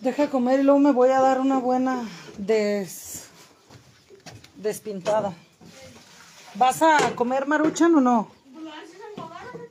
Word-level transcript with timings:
Deja 0.00 0.30
comer 0.30 0.60
y 0.60 0.62
luego 0.62 0.78
me 0.78 0.92
voy 0.92 1.10
a 1.10 1.20
dar 1.20 1.40
una 1.40 1.58
buena 1.58 2.06
des... 2.36 3.24
despintada. 4.56 5.34
¿Vas 6.54 6.82
a 6.82 7.14
comer 7.14 7.46
maruchan 7.46 7.94
o 7.94 8.00
no? 8.00 8.30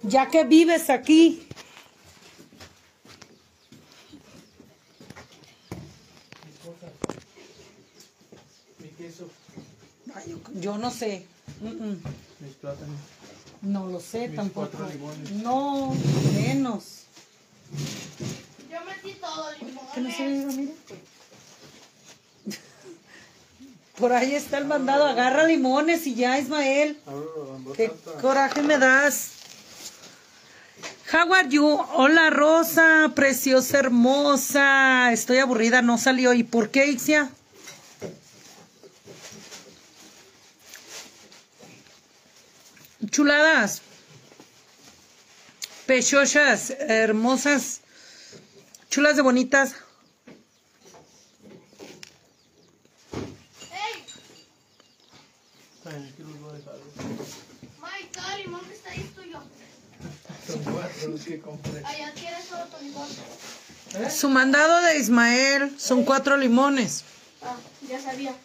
Ya 0.04 0.27
que 0.30 0.43
vives 0.43 0.89
aquí. 0.89 1.48
Mi 8.80 8.88
queso, 8.89 9.30
Ay, 10.16 10.23
yo, 10.30 10.38
yo 10.60 10.78
no 10.78 10.89
sé. 10.89 11.26
Mm, 11.62 11.68
mm. 11.68 12.04
mis 12.39 12.55
plátanos. 12.55 12.96
No 13.62 13.88
lo 13.88 14.00
sé 14.00 14.30
Mis 14.30 14.38
tampoco. 14.38 14.78
No, 15.44 15.94
menos. 16.34 17.00
Yo 19.09 19.15
metí 19.15 19.19
todo 19.19 19.49
¿Qué 19.93 20.01
no 20.01 20.11
se 20.11 20.27
limones. 20.27 20.55
ve, 20.55 20.61
mira? 20.61 20.73
Por 23.97 24.13
ahí 24.13 24.35
está 24.35 24.57
el 24.57 24.65
mandado. 24.65 25.05
Agarra 25.05 25.43
limones 25.43 26.07
y 26.07 26.15
ya, 26.15 26.37
Ismael. 26.39 26.97
Qué 27.75 27.91
coraje 28.21 28.61
me 28.61 28.77
das. 28.77 29.32
How 31.11 31.33
are 31.33 31.49
you? 31.49 31.65
Hola 31.93 32.30
Rosa, 32.30 33.11
preciosa, 33.16 33.80
hermosa. 33.80 35.11
Estoy 35.11 35.39
aburrida, 35.39 35.81
no 35.81 35.97
salió. 35.97 36.33
¿Y 36.33 36.44
por 36.44 36.69
qué, 36.69 36.85
Ixia? 36.88 37.30
Chuladas. 43.09 43.81
Pechochas, 45.85 46.69
hermosas. 46.80 47.81
Chulas 48.89 49.16
de 49.16 49.22
bonitas. 49.22 49.75
¡Ey! 53.72 54.05
Ay, 55.86 56.11
aquí 56.13 56.23
los 56.23 56.39
voy 56.41 56.50
a 56.50 56.53
dejar. 56.58 56.75
Mike, 57.81 58.09
cada 58.13 58.38
limón 58.38 58.66
que 58.66 58.73
está 58.73 58.89
ahí 58.91 59.02
es 59.02 59.16
tuyo. 59.16 59.39
Son 60.47 60.63
cuatro 60.63 61.08
los 61.09 61.22
que 61.22 61.39
compré. 61.39 61.86
Allá 61.86 62.13
tienes 62.13 62.47
todo 62.47 62.66
tu 62.66 62.83
limón. 62.83 63.08
Su 64.11 64.30
mandado 64.30 64.81
de 64.81 64.97
Ismael 64.97 65.80
son 65.80 66.03
cuatro 66.03 66.38
limones. 66.38 67.03
Ah, 67.41 67.56
ya 67.88 68.02
sabía. 68.02 68.35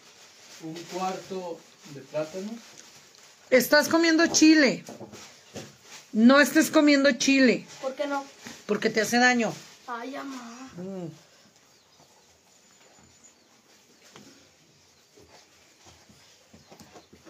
Un 0.62 0.74
cuarto 0.92 1.58
de 1.94 2.00
plátano. 2.00 2.50
Estás 3.50 3.88
comiendo 3.88 4.26
chile. 4.26 4.84
No 6.12 6.40
estés 6.40 6.70
comiendo 6.70 7.10
chile 7.12 7.66
¿Por 7.82 7.96
qué 7.96 8.06
no? 8.06 8.24
porque 8.66 8.88
te 8.88 9.00
hace 9.00 9.18
daño. 9.18 9.52
Ay, 9.86 10.12
mamá. 10.12 10.70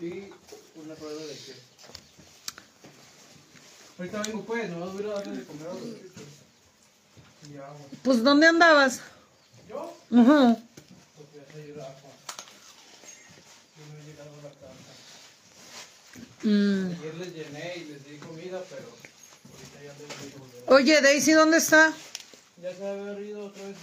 y 0.01 0.31
una 0.77 0.95
rueda 0.95 1.21
de 1.21 1.35
queso. 1.35 1.53
Ahorita 3.99 4.23
vengo 4.23 4.45
pues, 4.45 4.71
no 4.71 4.91
voy 4.91 5.05
a 5.05 5.15
darle 5.15 5.37
de 5.37 5.45
comer 5.45 5.69
a 5.69 5.75
los 5.75 5.83
chicos. 5.83 6.23
Y 7.51 7.57
agua. 7.57 7.77
Pues 8.03 8.25
¿dónde 8.25 8.47
andabas? 8.49 9.01
¿Yo? 9.69 9.97
Se 10.11 10.17
ayuda 11.63 11.85
agua. 11.85 12.11
Yo 13.77 13.85
no 13.87 13.99
he 13.99 14.05
llegado 14.05 14.31
a 14.31 14.43
la 14.43 14.51
casa. 14.51 14.93
Mm. 16.43 17.01
Ayer 17.01 17.15
les 17.15 17.35
llené 17.35 17.77
y 17.77 17.85
les 17.85 18.05
di 18.05 18.19
comida, 18.19 18.63
pero 18.69 18.89
ahorita 19.53 19.83
ya 19.85 19.93
les 19.99 20.33
digo. 20.33 20.45
Oye, 20.67 21.01
Daisy, 21.01 21.33
¿dónde 21.33 21.59
está? 21.59 21.95
Ya 22.65 22.75
se 22.75 22.89
había 22.89 23.21
ido 23.21 23.45
otra 23.45 23.63
vez. 23.63 23.77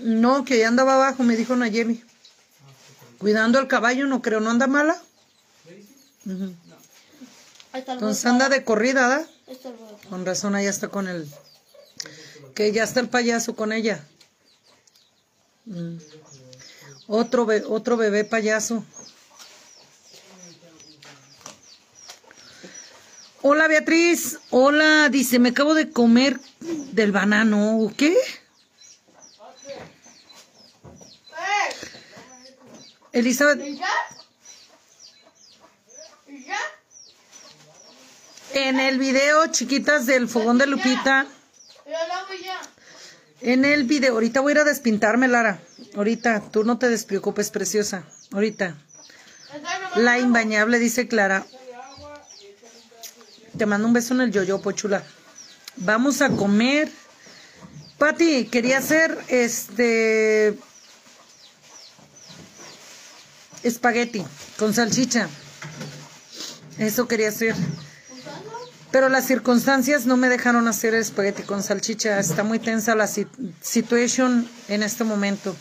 No, 0.00 0.46
que 0.46 0.58
ya 0.58 0.68
andaba 0.68 0.94
abajo, 0.94 1.22
me 1.22 1.36
dijo 1.36 1.54
Nayemi. 1.54 2.02
Cuidando 3.18 3.58
al 3.58 3.68
caballo, 3.68 4.06
no 4.06 4.22
creo, 4.22 4.40
¿no 4.40 4.50
anda 4.50 4.66
mala? 4.66 4.96
El 6.24 6.56
Entonces 7.74 8.24
anda 8.24 8.48
de 8.48 8.64
corrida, 8.64 9.06
¿da? 9.08 9.26
Con 10.08 10.24
razón, 10.24 10.54
allá 10.54 10.70
está 10.70 10.88
con 10.88 11.08
el... 11.08 11.30
Que 12.54 12.72
ya 12.72 12.84
está 12.84 13.00
el 13.00 13.08
payaso 13.10 13.54
con 13.54 13.70
ella. 13.70 14.02
Mm. 15.66 15.96
Otro, 17.06 17.44
be- 17.44 17.64
otro 17.68 17.98
bebé 17.98 18.24
payaso. 18.24 18.82
Hola 23.46 23.68
Beatriz, 23.68 24.38
hola, 24.48 25.10
dice, 25.10 25.38
me 25.38 25.50
acabo 25.50 25.74
de 25.74 25.90
comer 25.90 26.40
del 26.92 27.12
banano, 27.12 27.92
¿qué? 27.94 28.16
Elizabeth, 33.12 33.60
en 38.54 38.80
el 38.80 38.98
video, 38.98 39.46
chiquitas 39.48 40.06
del 40.06 40.26
fogón 40.26 40.56
de 40.56 40.66
Lupita, 40.66 41.26
en 43.42 43.66
el 43.66 43.84
video, 43.84 44.14
ahorita 44.14 44.40
voy 44.40 44.52
a 44.52 44.54
ir 44.54 44.58
a 44.60 44.64
despintarme, 44.64 45.28
Lara, 45.28 45.60
ahorita, 45.94 46.40
tú 46.50 46.64
no 46.64 46.78
te 46.78 46.88
despreocupes, 46.88 47.50
preciosa, 47.50 48.04
ahorita. 48.32 48.78
La 49.96 50.18
imbañable, 50.18 50.78
dice 50.78 51.08
Clara. 51.08 51.44
Te 53.56 53.66
mando 53.66 53.86
un 53.86 53.92
beso 53.92 54.14
en 54.14 54.20
el 54.22 54.32
yoyopo, 54.32 54.72
chula. 54.72 55.02
Vamos 55.76 56.22
a 56.22 56.30
comer. 56.30 56.90
Pati, 57.98 58.46
quería 58.46 58.78
hacer 58.78 59.16
este 59.28 60.58
espagueti 63.62 64.24
con 64.58 64.74
salchicha. 64.74 65.28
Eso 66.78 67.06
quería 67.06 67.28
hacer. 67.28 67.54
Pero 68.90 69.08
las 69.08 69.26
circunstancias 69.26 70.06
no 70.06 70.16
me 70.16 70.28
dejaron 70.28 70.68
hacer 70.68 70.94
espagueti 70.94 71.42
con 71.42 71.62
salchicha. 71.62 72.18
Está 72.18 72.42
muy 72.44 72.58
tensa 72.58 72.94
la 72.94 73.06
si- 73.06 73.26
situación 73.60 74.48
en 74.68 74.82
este 74.82 75.04
momento. 75.04 75.54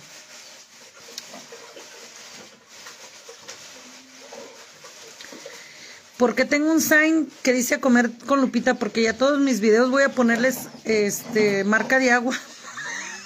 Porque 6.23 6.45
tengo 6.45 6.71
un 6.71 6.79
sign 6.79 7.29
que 7.41 7.51
dice 7.51 7.81
comer 7.81 8.09
con 8.25 8.39
Lupita, 8.39 8.75
porque 8.75 9.03
ya 9.03 9.11
todos 9.11 9.41
mis 9.41 9.59
videos 9.59 9.91
voy 9.91 10.03
a 10.03 10.09
ponerles 10.13 10.69
este 10.85 11.65
marca 11.65 11.99
de 11.99 12.13
agua. 12.13 12.33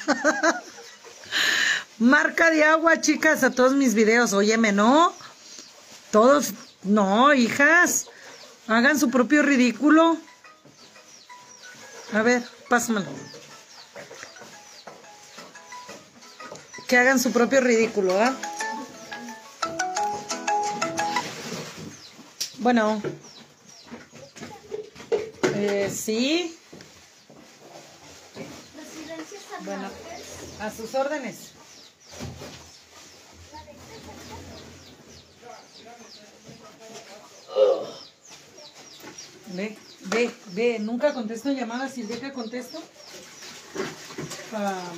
marca 2.00 2.50
de 2.50 2.64
agua, 2.64 3.00
chicas, 3.00 3.44
a 3.44 3.52
todos 3.52 3.74
mis 3.74 3.94
videos. 3.94 4.34
Óyeme, 4.34 4.72
¿no? 4.72 5.14
Todos, 6.10 6.54
no, 6.82 7.36
hijas. 7.36 8.08
Hagan 8.68 8.98
su 8.98 9.12
propio 9.12 9.44
ridículo. 9.44 10.18
A 12.14 12.24
ver, 12.24 12.42
pásamelo. 12.68 13.06
Que 16.88 16.98
hagan 16.98 17.20
su 17.20 17.32
propio 17.32 17.62
ridículo, 17.62 18.20
¿ah? 18.20 18.36
Bueno. 22.68 23.02
Eh, 25.56 25.90
sí. 25.90 26.54
Bueno, 29.62 29.90
a 30.60 30.70
sus 30.70 30.94
órdenes. 30.94 31.52
Ve, 39.54 39.78
ve, 40.08 40.32
ve, 40.48 40.80
nunca 40.80 41.14
contesto 41.14 41.54
llamadas 41.54 41.98
y 41.98 42.04
día 42.04 42.20
que 42.20 42.34
contesto. 42.34 42.84
ah, 44.52 44.92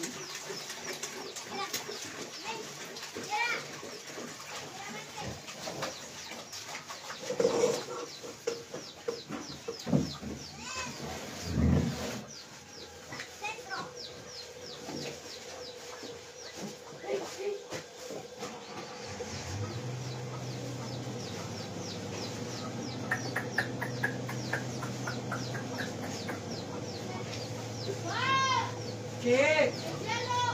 ¿Qué? 29.22 29.74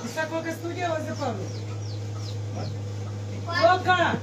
¿Esta 0.06 0.28
coca 0.28 0.50
es 0.50 0.60
tuya 0.60 0.92
o 0.92 0.98
es 0.98 1.06
de 1.06 1.14
Pablo? 1.14 1.44
¡Coca! 3.46 4.18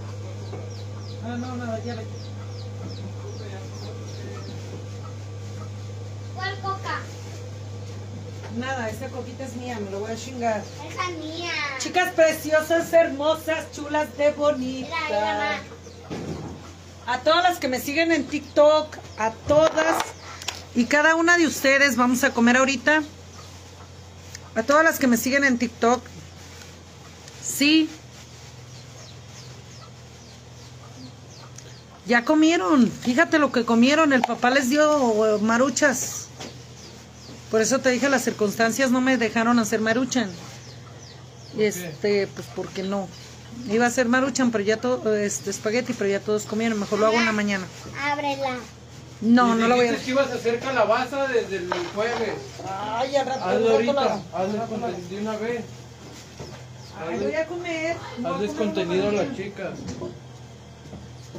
Ah, 1.24 1.36
no, 1.38 1.56
nada, 1.56 1.78
ya 1.84 1.94
ve. 1.94 2.04
¿Cuál 6.34 6.60
coca? 6.60 7.00
Nada, 8.58 8.90
esa 8.90 9.08
coquita 9.08 9.44
es 9.44 9.54
mía, 9.54 9.78
me 9.78 9.90
Esa 10.50 11.08
mía. 11.20 11.52
Chicas 11.78 12.12
preciosas, 12.12 12.92
hermosas, 12.92 13.70
chulas 13.72 14.16
de 14.16 14.32
bonita. 14.32 14.96
Mira, 15.08 15.60
mira, 16.08 16.22
A 17.06 17.18
todas 17.18 17.42
las 17.44 17.58
que 17.58 17.68
me 17.68 17.80
siguen 17.80 18.12
en 18.12 18.26
TikTok, 18.26 18.96
a 19.18 19.30
todas 19.46 20.02
y 20.74 20.86
cada 20.86 21.16
una 21.16 21.36
de 21.36 21.46
ustedes, 21.46 21.96
vamos 21.96 22.24
a 22.24 22.32
comer 22.32 22.56
ahorita. 22.56 23.02
A 24.54 24.62
todas 24.62 24.84
las 24.84 24.98
que 24.98 25.06
me 25.06 25.16
siguen 25.16 25.44
en 25.44 25.58
TikTok, 25.58 26.02
sí. 27.42 27.88
Ya 32.06 32.24
comieron, 32.24 32.90
fíjate 32.90 33.38
lo 33.38 33.52
que 33.52 33.64
comieron, 33.64 34.12
el 34.12 34.22
papá 34.22 34.50
les 34.50 34.70
dio 34.70 35.36
eh, 35.36 35.38
maruchas. 35.40 36.28
Por 37.52 37.60
eso 37.60 37.80
te 37.80 37.90
dije, 37.90 38.08
las 38.08 38.24
circunstancias 38.24 38.90
no 38.90 39.02
me 39.02 39.18
dejaron 39.18 39.58
hacer 39.58 39.78
maruchan. 39.78 40.30
Este, 41.58 42.26
pues 42.28 42.46
porque 42.56 42.82
no. 42.82 43.06
Iba 43.70 43.84
a 43.84 43.88
hacer 43.88 44.08
maruchan, 44.08 44.50
pero 44.50 44.64
ya 44.64 44.78
todo, 44.78 45.14
este, 45.14 45.50
espagueti, 45.50 45.92
pero 45.92 46.08
ya 46.08 46.20
todos 46.20 46.44
comieron. 46.44 46.80
Mejor 46.80 46.98
lo 46.98 47.08
hago 47.08 47.18
en 47.18 47.26
la 47.26 47.32
mañana. 47.32 47.66
Ábrela. 48.02 48.56
No, 49.20 49.54
no 49.54 49.68
lo 49.68 49.76
voy 49.76 49.88
a. 49.88 49.96
que 49.98 50.10
ibas 50.10 50.30
a 50.30 50.34
hacer 50.36 50.60
calabaza 50.60 51.28
desde 51.28 51.56
el 51.56 51.70
jueves. 51.94 52.36
Ay, 52.66 53.16
al 53.16 53.26
rato, 53.26 53.44
Hazlo 53.44 53.70
ahorita, 53.70 54.20
hazlo 54.32 54.88
de 55.10 55.20
una 55.20 55.36
vez. 55.36 55.64
Ay, 57.06 57.18
voy 57.18 57.34
a 57.34 57.46
comer. 57.46 57.96
No 58.18 58.38
voy 58.38 58.48
a 58.48 59.12
las 59.12 59.36
chicas. 59.36 59.78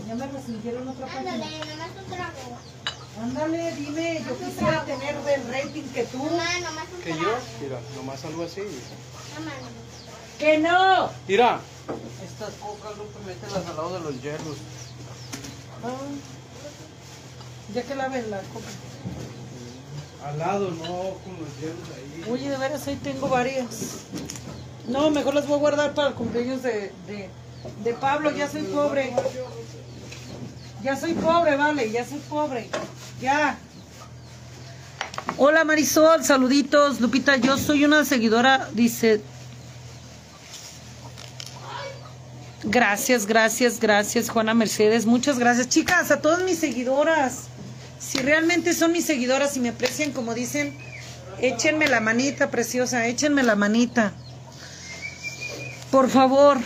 Ya 0.07 0.13
me 0.13 0.27
resintieron 0.27 0.87
otra 0.87 1.07
Ándale, 1.07 1.39
página. 1.39 1.65
nomás 1.65 1.89
un 1.97 2.13
trago. 2.13 2.72
Ándale, 3.23 3.73
dime, 3.75 4.21
yo 4.27 4.37
quisiera 4.37 4.83
tener 4.83 5.15
del 5.23 5.47
rating 5.47 5.83
que 5.93 6.03
tú. 6.03 6.17
Mamá, 6.17 6.43
nomás 6.59 6.87
un 6.93 7.01
Que 7.01 7.11
yo, 7.11 7.37
mira, 7.61 7.79
nomás 7.95 8.25
algo 8.25 8.43
así. 8.43 8.61
Mamá, 9.39 9.51
¡Que 10.37 10.57
no! 10.57 11.09
Mira. 11.25 11.61
Estas 12.21 12.53
pocas, 12.55 12.97
Lupe, 12.97 13.19
mételas 13.25 13.65
al 13.65 13.77
lado 13.77 13.93
de 13.93 13.99
los 14.01 14.21
hielos. 14.21 14.57
Ah, 15.85 15.89
ya 17.73 17.83
que 17.83 17.95
laven 17.95 18.29
la 18.29 18.39
coca. 18.39 18.67
Al 20.25 20.39
lado, 20.39 20.71
no 20.71 20.85
con 20.85 21.37
los 21.39 21.57
hielos 21.61 21.87
ahí. 21.95 22.29
Oye, 22.29 22.49
de 22.49 22.57
veras, 22.57 22.85
ahí 22.87 22.97
tengo 22.97 23.29
varias. 23.29 23.99
No, 24.89 25.09
mejor 25.11 25.33
las 25.33 25.47
voy 25.47 25.55
a 25.55 25.59
guardar 25.61 25.93
para 25.93 26.09
el 26.09 26.15
cumpleaños 26.15 26.61
de, 26.61 26.91
de, 27.07 27.29
de 27.85 27.93
Pablo. 27.93 28.31
Ya 28.31 28.49
soy 28.49 28.63
pobre. 28.63 29.13
Ya 30.83 30.97
soy 30.97 31.13
pobre, 31.13 31.55
vale, 31.55 31.89
ya 31.89 32.05
soy 32.05 32.19
pobre. 32.29 32.69
Ya. 33.23 33.57
Hola 35.37 35.63
Marisol, 35.63 36.25
saluditos. 36.25 36.99
Lupita, 36.99 37.37
yo 37.37 37.57
soy 37.57 37.85
una 37.85 38.03
seguidora, 38.03 38.67
dice. 38.73 39.21
Gracias, 42.65 43.25
gracias, 43.25 43.79
gracias, 43.79 44.29
Juana 44.29 44.53
Mercedes. 44.53 45.05
Muchas 45.05 45.39
gracias. 45.39 45.69
Chicas, 45.69 46.11
a 46.11 46.19
todas 46.19 46.43
mis 46.43 46.59
seguidoras. 46.59 47.43
Si 47.97 48.17
realmente 48.17 48.73
son 48.73 48.91
mis 48.91 49.05
seguidoras 49.05 49.55
y 49.55 49.61
me 49.61 49.69
aprecian 49.69 50.11
como 50.11 50.33
dicen, 50.33 50.77
échenme 51.39 51.87
la 51.87 52.01
manita, 52.01 52.51
preciosa, 52.51 53.07
échenme 53.07 53.43
la 53.43 53.55
manita. 53.55 54.11
Por 55.91 56.09
favor. 56.09 56.57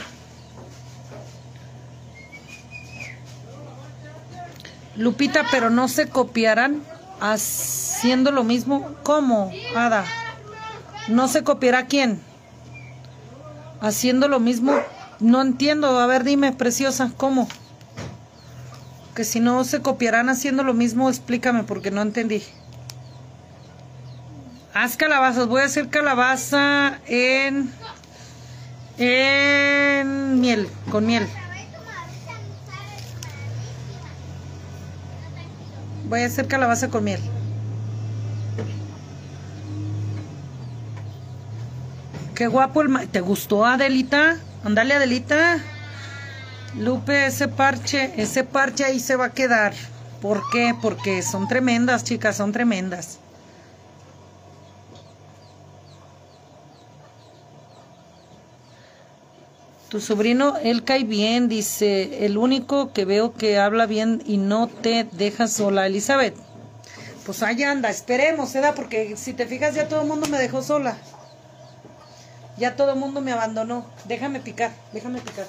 Lupita, 4.97 5.45
pero 5.51 5.69
no 5.69 5.87
se 5.87 6.09
copiarán 6.09 6.81
haciendo 7.19 8.31
lo 8.31 8.43
mismo. 8.43 8.89
¿Cómo, 9.03 9.51
Ada? 9.75 10.05
¿No 11.07 11.27
se 11.27 11.43
copiará 11.43 11.85
quién? 11.85 12.19
Haciendo 13.79 14.27
lo 14.27 14.39
mismo. 14.39 14.73
No 15.19 15.41
entiendo. 15.41 15.99
A 15.99 16.07
ver, 16.07 16.23
dime, 16.23 16.51
preciosa, 16.51 17.11
¿cómo? 17.15 17.47
Que 19.15 19.23
si 19.23 19.39
no 19.39 19.63
se 19.63 19.81
copiarán 19.81 20.29
haciendo 20.29 20.63
lo 20.63 20.73
mismo, 20.73 21.09
explícame 21.09 21.63
porque 21.63 21.91
no 21.91 22.01
entendí. 22.01 22.43
Haz 24.73 24.97
calabazas. 24.97 25.47
Voy 25.47 25.61
a 25.61 25.65
hacer 25.65 25.89
calabaza 25.89 26.99
en 27.07 27.71
en 28.97 30.39
miel, 30.39 30.67
con 30.89 31.05
miel. 31.05 31.27
Voy 36.09 36.21
a 36.21 36.25
hacer 36.27 36.47
calabaza 36.47 36.89
con 36.89 37.03
miel. 37.03 37.19
Qué 42.35 42.47
guapo 42.47 42.81
el 42.81 42.89
ma- 42.89 43.05
¿Te 43.05 43.19
gustó 43.21 43.65
Adelita? 43.65 44.37
Ándale 44.63 44.93
Adelita. 44.93 45.57
Lupe, 46.77 47.25
ese 47.25 47.47
parche, 47.47 48.13
ese 48.21 48.43
parche 48.43 48.85
ahí 48.85 48.99
se 48.99 49.15
va 49.15 49.25
a 49.25 49.33
quedar. 49.33 49.73
¿Por 50.21 50.43
qué? 50.51 50.75
Porque 50.81 51.21
son 51.23 51.47
tremendas, 51.47 52.03
chicas, 52.03 52.37
son 52.37 52.51
tremendas. 52.51 53.19
Tu 59.89 60.01
sobrino, 60.01 60.57
él 60.57 60.83
cae 60.83 61.03
bien, 61.05 61.47
dice, 61.47 62.25
el 62.25 62.37
único 62.37 62.91
que 62.91 63.05
veo 63.05 63.33
que 63.33 63.57
habla 63.57 63.85
bien 63.85 64.21
y 64.25 64.37
no 64.37 64.67
te 64.67 65.05
deja 65.13 65.47
sola, 65.47 65.87
Elizabeth. 65.87 66.35
Pues 67.25 67.41
ahí 67.43 67.63
anda, 67.63 67.89
esperemos, 67.89 68.53
¿verdad? 68.53 68.73
Porque 68.75 69.15
si 69.17 69.33
te 69.33 69.45
fijas 69.45 69.75
ya 69.75 69.87
todo 69.87 70.01
el 70.01 70.07
mundo 70.07 70.27
me 70.27 70.37
dejó 70.37 70.61
sola. 70.61 70.97
Ya 72.57 72.75
todo 72.75 72.93
el 72.93 72.99
mundo 72.99 73.21
me 73.21 73.31
abandonó. 73.31 73.85
Déjame 74.05 74.39
picar, 74.39 74.71
déjame 74.91 75.21
picar. 75.21 75.45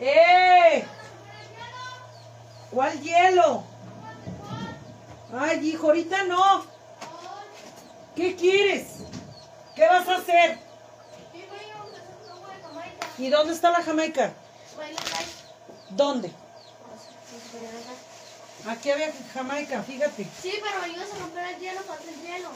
¡Eh! 0.00 0.84
¿Cuál 2.70 3.00
hielo? 3.00 3.62
Ay, 5.32 5.68
hijo, 5.68 5.88
ahorita 5.88 6.24
no. 6.24 6.64
¿Qué 8.16 8.34
quieres? 8.34 8.86
¿Qué 9.76 9.86
vas 9.86 10.08
a 10.08 10.16
hacer? 10.16 10.58
Sí, 11.32 11.44
güey, 11.48 11.60
vamos 11.74 11.92
a 11.92 11.98
hacer 11.98 12.14
un 12.14 12.38
juego 12.38 12.48
de 12.48 12.62
Jamaica. 12.62 13.06
¿Y 13.20 13.28
dónde 13.28 13.52
está 13.52 13.70
la 13.70 13.82
Jamaica? 13.82 14.32
¿Dónde? 15.90 16.32
Aquí 18.66 18.90
había 18.90 19.12
Jamaica, 19.34 19.82
fíjate. 19.82 20.26
Sí, 20.40 20.54
pero 20.62 20.86
ibas 20.90 21.12
a 21.12 21.18
romper 21.18 21.44
el 21.54 21.60
hielo, 21.60 21.80
falta 21.82 22.04
el 22.10 22.22
hielo. 22.22 22.48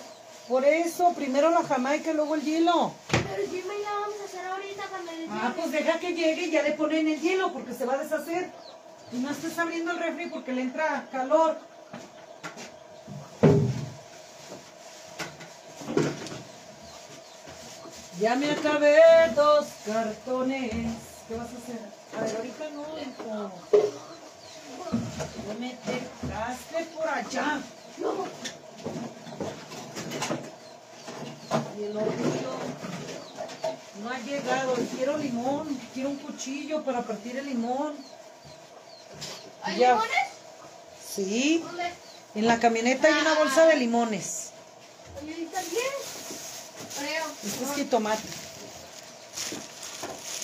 Por 0.48 0.64
eso, 0.64 1.12
primero 1.12 1.50
la 1.50 1.64
Jamaica 1.64 2.10
y 2.10 2.14
luego 2.14 2.34
el 2.34 2.42
hielo. 2.42 2.92
Pero 3.10 3.50
sí, 3.50 3.62
me 3.68 3.78
la 3.78 3.90
vamos 3.92 4.16
a 4.22 4.24
hacer 4.24 4.46
ahorita 4.46 4.84
cuando 4.88 5.10
el 5.12 5.28
Ah, 5.30 5.52
pues 5.54 5.70
deja 5.70 5.98
que 5.98 6.14
llegue 6.14 6.46
y 6.46 6.50
ya 6.50 6.62
le 6.62 6.72
ponen 6.72 7.08
el 7.08 7.20
hielo 7.20 7.52
porque 7.52 7.74
se 7.74 7.84
va 7.84 7.94
a 7.94 7.98
deshacer. 7.98 8.50
Y 9.12 9.16
no 9.16 9.30
estés 9.30 9.58
abriendo 9.58 9.90
el 9.90 9.98
refri 9.98 10.26
porque 10.30 10.52
le 10.52 10.62
entra 10.62 11.06
calor. 11.12 11.58
Ya 18.24 18.36
me 18.36 18.50
acabé 18.52 18.96
dos 19.36 19.66
cartones. 19.84 20.86
¿Qué 21.28 21.34
vas 21.34 21.46
a 21.46 21.58
hacer? 21.58 21.78
A 22.16 22.20
ver, 22.22 22.36
ahorita 22.36 22.70
no, 22.70 22.86
hijo. 22.98 23.52
No 25.46 25.54
me 25.60 25.76
dejaste 25.84 26.84
por 26.96 27.06
allá. 27.06 27.60
Y 31.78 31.82
el 31.82 31.94
orgullo 31.98 32.52
no 34.02 34.08
ha 34.08 34.18
llegado. 34.20 34.74
Quiero 34.96 35.18
limón. 35.18 35.78
Quiero 35.92 36.08
un 36.08 36.16
cuchillo 36.16 36.82
para 36.82 37.02
partir 37.02 37.36
el 37.36 37.44
limón. 37.44 37.94
¿Hay 39.64 39.76
Ya. 39.80 39.88
limones? 39.90 40.28
Sí. 41.14 41.58
¿Dónde? 41.62 41.92
En 42.36 42.46
la 42.46 42.58
camioneta 42.58 43.06
hay 43.06 43.20
una 43.20 43.34
bolsa 43.34 43.66
de 43.66 43.76
limones. 43.76 44.48
¿y 45.26 45.44
también? 45.44 46.13
Este 46.96 47.64
es 47.64 47.74
jitomate. 47.74 48.22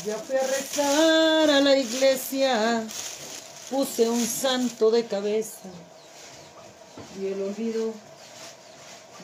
Ya 0.05 0.17
fui 0.17 0.37
a 0.37 0.47
rezar 0.47 1.51
a 1.51 1.61
la 1.61 1.77
iglesia. 1.77 2.85
Puse 3.71 4.09
un 4.09 4.27
santo 4.27 4.91
de 4.91 5.05
cabeza. 5.05 5.69
Y 7.21 7.27
el 7.27 7.43
olvido 7.43 7.95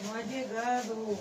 no 0.05 0.15
ha 0.15 0.23
llegado. 0.23 1.19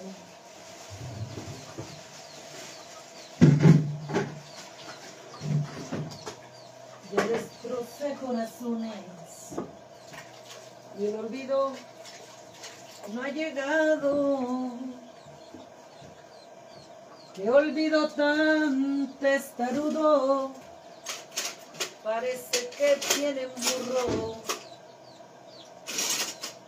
Ya 7.12 7.28
destrocé 7.28 8.16
corazones. 8.24 8.94
Y 11.00 11.06
el 11.06 11.16
olvido 11.16 11.72
no 13.14 13.24
ha 13.24 13.30
llegado. 13.30 14.74
Qué 17.36 17.50
olvido 17.50 18.08
tan 18.08 19.14
testarudo. 19.20 20.54
Parece 22.02 22.70
que 22.78 22.98
tiene 23.14 23.48
burro. 23.48 24.38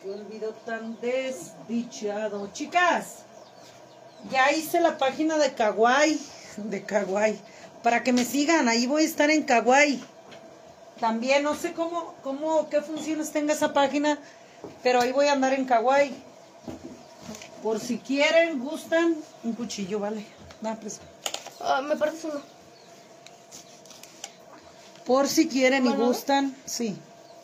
Qué 0.04 0.12
olvido 0.12 0.54
tan 0.66 1.00
desdichado. 1.00 2.50
Chicas, 2.52 3.20
ya 4.30 4.52
hice 4.52 4.82
la 4.82 4.98
página 4.98 5.38
de 5.38 5.54
Kawaii. 5.54 6.20
De 6.58 6.84
Kawaii. 6.84 7.40
Para 7.82 8.04
que 8.04 8.12
me 8.12 8.26
sigan, 8.26 8.68
ahí 8.68 8.88
voy 8.88 9.04
a 9.04 9.06
estar 9.06 9.30
en 9.30 9.44
Kawaii. 9.44 10.04
También 11.00 11.44
no 11.44 11.56
sé 11.56 11.72
cómo, 11.72 12.14
cómo, 12.24 12.68
qué 12.70 12.82
funciones 12.82 13.32
tenga 13.32 13.54
esa 13.54 13.72
página, 13.72 14.20
pero 14.84 15.00
ahí 15.00 15.14
voy 15.14 15.28
a 15.28 15.32
andar 15.32 15.54
en 15.54 15.64
Kawaii. 15.64 16.14
Por 17.64 17.80
si 17.80 18.00
quieren, 18.00 18.60
gustan, 18.60 19.16
un 19.46 19.54
cuchillo, 19.54 20.00
vale. 20.00 20.37
Pues. 20.62 21.00
Ah, 21.60 21.82
me 21.82 21.96
partes 21.96 22.24
uno. 22.24 22.42
Por 25.06 25.28
si 25.28 25.48
quieren 25.48 25.86
y 25.86 25.94
gustan, 25.94 26.56
sí. 26.66 26.98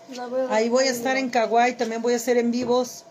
Voy 0.10 0.42
Ahí 0.50 0.70
voy 0.70 0.86
a 0.86 0.92
estar 0.92 1.16
en 1.16 1.30
Kawaii, 1.30 1.76
también 1.76 2.02
voy 2.02 2.14
a 2.14 2.18
hacer 2.18 2.38
en 2.38 2.52
vivos. 2.52 3.06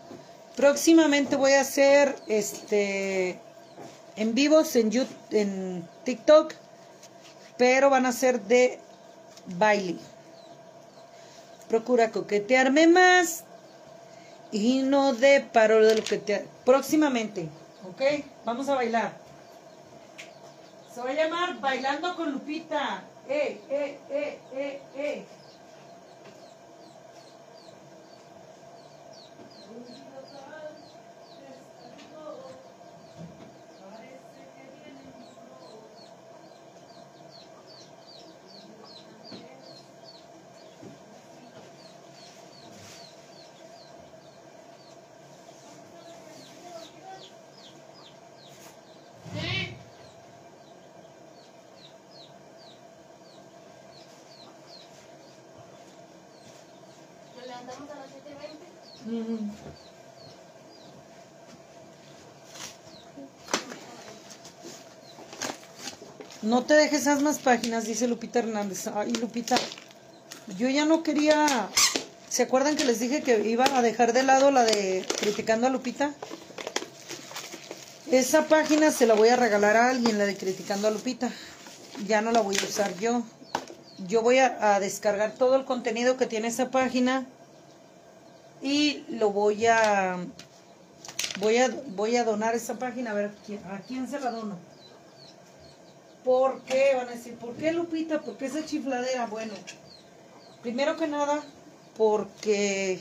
Próximamente 0.55 1.35
voy 1.35 1.53
a 1.53 1.61
hacer 1.61 2.15
este 2.27 3.39
en 4.15 4.35
vivos 4.35 4.75
en 4.75 4.91
YouTube, 4.91 5.17
en 5.31 5.87
TikTok, 6.03 6.53
pero 7.57 7.89
van 7.89 8.05
a 8.05 8.11
ser 8.11 8.41
de 8.41 8.79
baile. 9.57 9.97
Procura 11.67 12.11
coquetearme 12.11 12.85
más 12.85 13.43
y 14.51 14.83
no 14.83 15.15
de 15.15 15.41
paro 15.41 15.83
de 15.83 15.95
lo 15.95 16.03
que 16.03 16.19
te 16.19 16.45
próximamente, 16.63 17.49
¿ok? 17.89 18.23
Vamos 18.45 18.69
a 18.69 18.75
bailar. 18.75 19.22
Se 20.93 21.01
va 21.01 21.09
a 21.09 21.13
llamar 21.13 21.59
Bailando 21.59 22.15
con 22.15 22.31
Lupita. 22.31 23.01
Eh, 23.27 23.59
eh, 23.67 23.97
eh, 24.11 24.39
eh, 24.53 24.81
eh. 24.95 25.25
No 66.41 66.65
te 66.65 66.73
dejes 66.73 67.01
esas 67.01 67.21
más 67.21 67.39
páginas, 67.39 67.85
dice 67.85 68.07
Lupita 68.07 68.39
Hernández. 68.39 68.87
Ay, 68.87 69.13
Lupita, 69.13 69.55
yo 70.57 70.67
ya 70.69 70.85
no 70.85 71.01
quería... 71.01 71.69
¿Se 72.29 72.43
acuerdan 72.43 72.75
que 72.75 72.83
les 72.83 72.99
dije 72.99 73.21
que 73.21 73.47
iba 73.47 73.65
a 73.65 73.81
dejar 73.81 74.11
de 74.11 74.23
lado 74.23 74.51
la 74.51 74.63
de 74.63 75.05
criticando 75.19 75.67
a 75.67 75.69
Lupita? 75.69 76.11
Esa 78.11 78.47
página 78.47 78.91
se 78.91 79.05
la 79.05 79.13
voy 79.13 79.29
a 79.29 79.35
regalar 79.35 79.77
a 79.77 79.89
alguien, 79.89 80.17
la 80.17 80.25
de 80.25 80.35
criticando 80.35 80.87
a 80.87 80.91
Lupita. 80.91 81.31
Ya 82.07 82.21
no 82.21 82.31
la 82.31 82.41
voy 82.41 82.57
a 82.57 82.63
usar 82.63 82.97
yo. 82.97 83.23
Yo 84.07 84.21
voy 84.21 84.39
a 84.39 84.79
descargar 84.79 85.35
todo 85.35 85.55
el 85.55 85.63
contenido 85.63 86.17
que 86.17 86.25
tiene 86.25 86.49
esa 86.49 86.71
página 86.71 87.25
y 88.63 89.03
lo 89.09 89.31
voy 89.31 89.67
a 89.67 90.17
voy 91.39 91.57
a 91.57 91.69
voy 91.89 92.15
a 92.15 92.23
donar 92.23 92.55
esa 92.55 92.79
página 92.79 93.11
a 93.11 93.13
ver 93.13 93.31
a 93.69 93.79
quién 93.81 94.07
se 94.09 94.19
la 94.21 94.31
dono 94.31 94.57
¿por 96.23 96.61
qué? 96.61 96.93
van 96.95 97.09
a 97.09 97.11
decir 97.11 97.35
¿por 97.35 97.53
qué 97.55 97.73
Lupita? 97.73 98.21
¿por 98.21 98.37
qué 98.37 98.45
esa 98.45 98.65
chifladera? 98.65 99.27
bueno 99.27 99.53
primero 100.61 100.95
que 100.95 101.07
nada 101.07 101.43
porque 101.97 102.99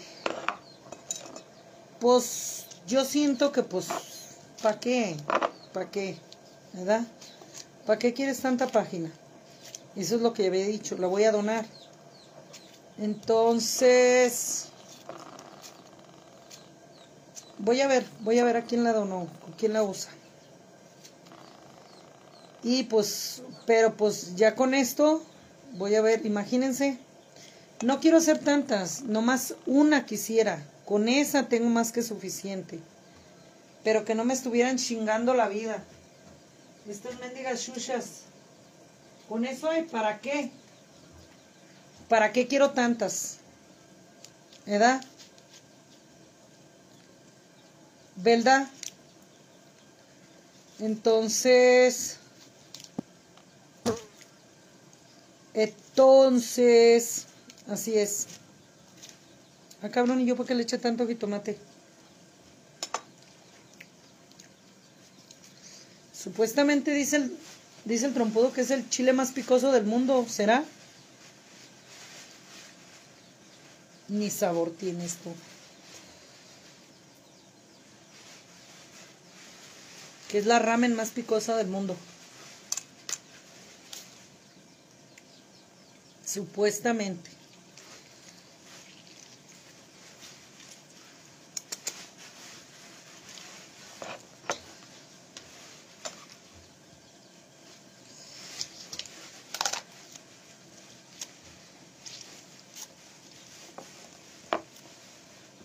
pues 2.00 2.66
yo 2.88 3.04
siento 3.04 3.52
que 3.52 3.62
pues 3.62 3.86
¿para 4.60 4.80
qué? 4.80 5.16
¿para 5.72 5.90
qué? 5.92 6.16
¿verdad? 6.72 7.02
¿para 7.86 8.00
qué 8.00 8.12
quieres 8.12 8.40
tanta 8.40 8.66
página? 8.66 9.12
eso 9.94 10.16
es 10.16 10.22
lo 10.22 10.32
que 10.32 10.48
había 10.48 10.66
dicho 10.66 10.98
la 10.98 11.06
voy 11.06 11.22
a 11.22 11.30
donar 11.30 11.64
entonces 12.98 14.71
Voy 17.62 17.80
a 17.80 17.86
ver, 17.86 18.04
voy 18.20 18.40
a 18.40 18.44
ver 18.44 18.56
a 18.56 18.64
quién 18.64 18.82
la 18.82 18.92
donó, 18.92 19.28
con 19.40 19.52
quién 19.52 19.72
la 19.72 19.84
usa. 19.84 20.10
Y 22.64 22.82
pues, 22.84 23.42
pero 23.66 23.96
pues 23.96 24.34
ya 24.34 24.56
con 24.56 24.74
esto, 24.74 25.22
voy 25.74 25.94
a 25.94 26.00
ver, 26.00 26.26
imagínense, 26.26 26.98
no 27.84 28.00
quiero 28.00 28.16
hacer 28.16 28.38
tantas, 28.38 29.02
nomás 29.02 29.54
una 29.66 30.06
quisiera, 30.06 30.60
con 30.84 31.08
esa 31.08 31.48
tengo 31.48 31.68
más 31.68 31.92
que 31.92 32.02
suficiente. 32.02 32.80
Pero 33.84 34.04
que 34.04 34.16
no 34.16 34.24
me 34.24 34.34
estuvieran 34.34 34.76
chingando 34.76 35.32
la 35.32 35.48
vida. 35.48 35.84
Estas 36.88 37.20
mendigas 37.20 37.64
chuchas. 37.64 38.22
Con 39.28 39.44
eso 39.44 39.70
hay, 39.70 39.84
¿para 39.84 40.18
qué? 40.20 40.50
¿Para 42.08 42.32
qué 42.32 42.48
quiero 42.48 42.70
tantas? 42.70 43.38
¿Verdad? 44.66 45.00
¿Verdad? 48.16 48.68
Entonces, 50.78 52.18
entonces, 55.54 57.26
así 57.68 57.96
es. 57.98 58.26
Ah, 59.82 59.88
cabrón, 59.88 60.20
¿y 60.20 60.26
yo 60.26 60.36
por 60.36 60.46
qué 60.46 60.54
le 60.54 60.62
eché 60.62 60.78
tanto 60.78 61.06
jitomate? 61.06 61.58
Supuestamente 66.12 66.92
dice 66.92 67.16
el, 67.16 67.36
dice 67.84 68.06
el 68.06 68.14
trompudo 68.14 68.52
que 68.52 68.60
es 68.60 68.70
el 68.70 68.88
chile 68.88 69.12
más 69.12 69.32
picoso 69.32 69.72
del 69.72 69.84
mundo, 69.84 70.24
¿será? 70.28 70.64
Ni 74.08 74.30
sabor 74.30 74.70
tiene 74.70 75.04
esto. 75.04 75.34
Que 80.32 80.38
es 80.38 80.46
la 80.46 80.58
ramen 80.58 80.96
más 80.96 81.10
picosa 81.10 81.56
del 81.58 81.66
mundo. 81.66 81.94
Supuestamente. 86.24 87.28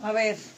A 0.01 0.11
ver. 0.11 0.56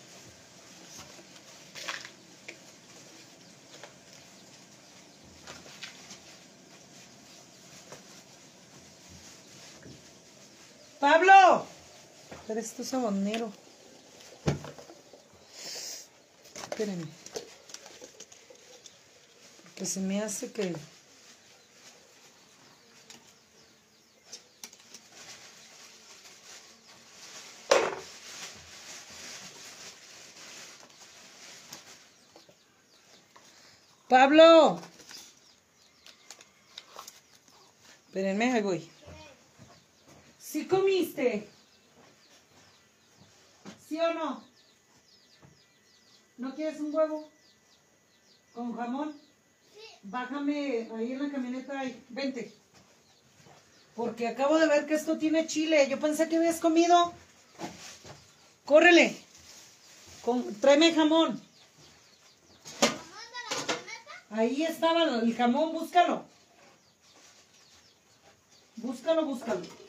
Pablo. 11.00 11.66
Pero 12.48 12.60
esto 12.60 12.82
es 12.82 12.94
habanero. 12.94 13.52
Espérenme. 16.56 17.08
Porque 19.64 19.86
se 19.86 20.00
me 20.02 20.22
hace 20.22 20.52
que... 20.52 20.76
Pablo. 34.10 34.82
Espérenme, 38.08 38.52
ahí 38.54 38.62
voy. 38.64 38.99
¿Sí 40.70 40.76
comiste? 40.76 41.50
¿Sí 43.88 44.00
o 44.00 44.14
no? 44.14 44.44
¿No 46.38 46.54
quieres 46.54 46.80
un 46.80 46.94
huevo? 46.94 47.28
¿Con 48.54 48.76
jamón? 48.76 49.20
Bájame 50.04 50.88
ahí 50.96 51.14
en 51.14 51.24
la 51.24 51.32
camioneta 51.32 51.80
ahí. 51.80 52.06
Vente. 52.10 52.54
Porque 53.96 54.28
acabo 54.28 54.60
de 54.60 54.68
ver 54.68 54.86
que 54.86 54.94
esto 54.94 55.18
tiene 55.18 55.48
chile. 55.48 55.88
Yo 55.90 56.00
pensé 56.00 56.30
que 56.30 56.38
habías 56.38 56.60
comido. 56.60 57.14
Córrele. 58.66 59.18
Con, 60.24 60.54
tráeme 60.62 60.94
jamón. 60.94 61.42
Ahí 64.30 64.62
estaba 64.62 65.04
el 65.20 65.36
jamón, 65.36 65.74
búscalo. 65.74 66.26
Búscalo, 68.76 69.26
búscalo. 69.26 69.89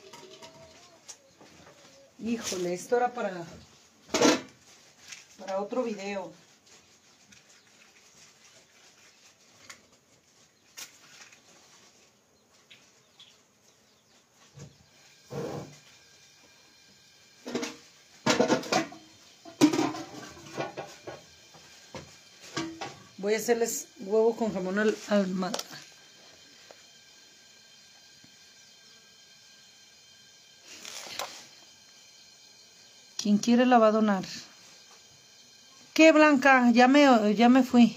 Híjole, 2.23 2.73
esto 2.75 2.97
era 2.97 3.11
para 3.11 3.31
para 5.39 5.59
otro 5.59 5.81
video. 5.83 6.31
Voy 23.17 23.33
a 23.33 23.37
hacerles 23.37 23.87
huevo 23.99 24.35
con 24.35 24.53
jamón 24.53 24.77
al, 24.77 24.95
al 25.09 25.27
Quien 33.21 33.37
quiere 33.37 33.65
la 33.67 33.77
va 33.77 33.87
a 33.87 33.91
donar. 33.91 34.23
¿Qué, 35.93 36.11
Blanca? 36.11 36.71
Ya 36.71 36.87
me, 36.87 37.35
ya 37.35 37.49
me 37.49 37.61
fui. 37.61 37.95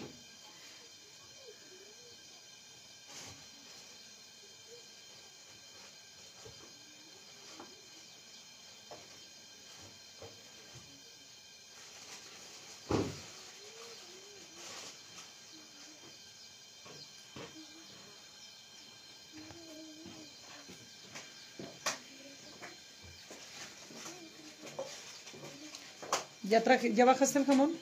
¿Ya 26.45 26.63
traje, 26.63 26.93
ya 26.95 27.05
bajaste 27.05 27.39
el 27.39 27.47
jamón? 27.47 27.73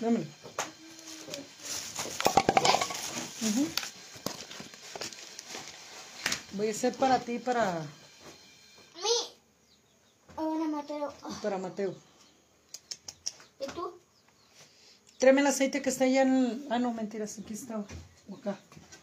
Dámelo. 0.00 0.24
Ujú. 3.42 3.66
Voy 6.52 6.68
a 6.68 6.70
hacer 6.72 6.94
para 6.94 7.20
ti 7.20 7.38
para, 7.38 7.82
Mi. 8.96 9.34
Hola, 10.36 10.64
Mateo. 10.68 11.12
Para 11.42 11.58
Mateo. 11.58 11.94
¿Y 13.60 13.66
tú? 13.72 14.00
Tráeme 15.18 15.40
el 15.42 15.46
aceite 15.48 15.82
que 15.82 15.90
está 15.90 16.04
allá 16.04 16.22
en 16.22 16.34
el... 16.34 16.66
Ah, 16.70 16.78
no, 16.78 16.92
mentiras, 16.92 17.38
aquí 17.38 17.54
estaba. 17.54 17.84
Acá. 18.40 18.58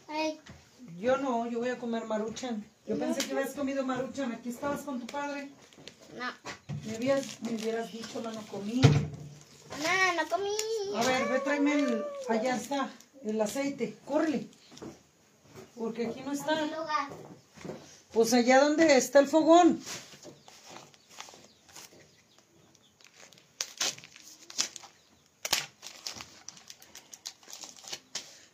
Ay, 0.10 0.40
Yo 1.00 1.18
no, 1.18 1.50
yo 1.50 1.60
voy 1.60 1.70
a 1.70 1.78
comer 1.80 2.06
maruchan. 2.06 2.66
Yo 2.88 2.98
pensé 3.00 3.26
que 3.26 3.34
habías 3.34 3.54
comido 3.54 3.86
maruchan. 3.86 4.32
Aquí 4.34 4.50
estabas 4.50 4.82
con 4.82 5.00
tu 5.00 5.08
padre. 5.08 5.50
no. 6.18 6.55
Me, 6.86 6.96
habías, 6.96 7.42
me 7.42 7.56
hubieras 7.56 7.92
dicho, 7.92 8.22
no, 8.22 8.32
no 8.32 8.42
comí. 8.48 8.82
No, 8.82 10.24
no 10.24 10.30
comí. 10.30 10.56
A 10.96 11.04
ver, 11.04 11.28
ve, 11.30 11.40
tráeme 11.40 11.74
el... 11.74 12.06
Allá 12.30 12.56
está, 12.56 12.90
el 13.26 13.42
aceite. 13.42 13.98
Córrele. 14.06 14.48
Porque 15.76 16.08
aquí 16.08 16.22
no 16.22 16.32
¿En 16.32 16.38
está. 16.38 16.62
lugar? 16.62 17.10
Pues 18.14 18.34
allá 18.34 18.62
donde 18.62 18.96
está 18.98 19.20
el 19.20 19.28
fogón. 19.28 19.82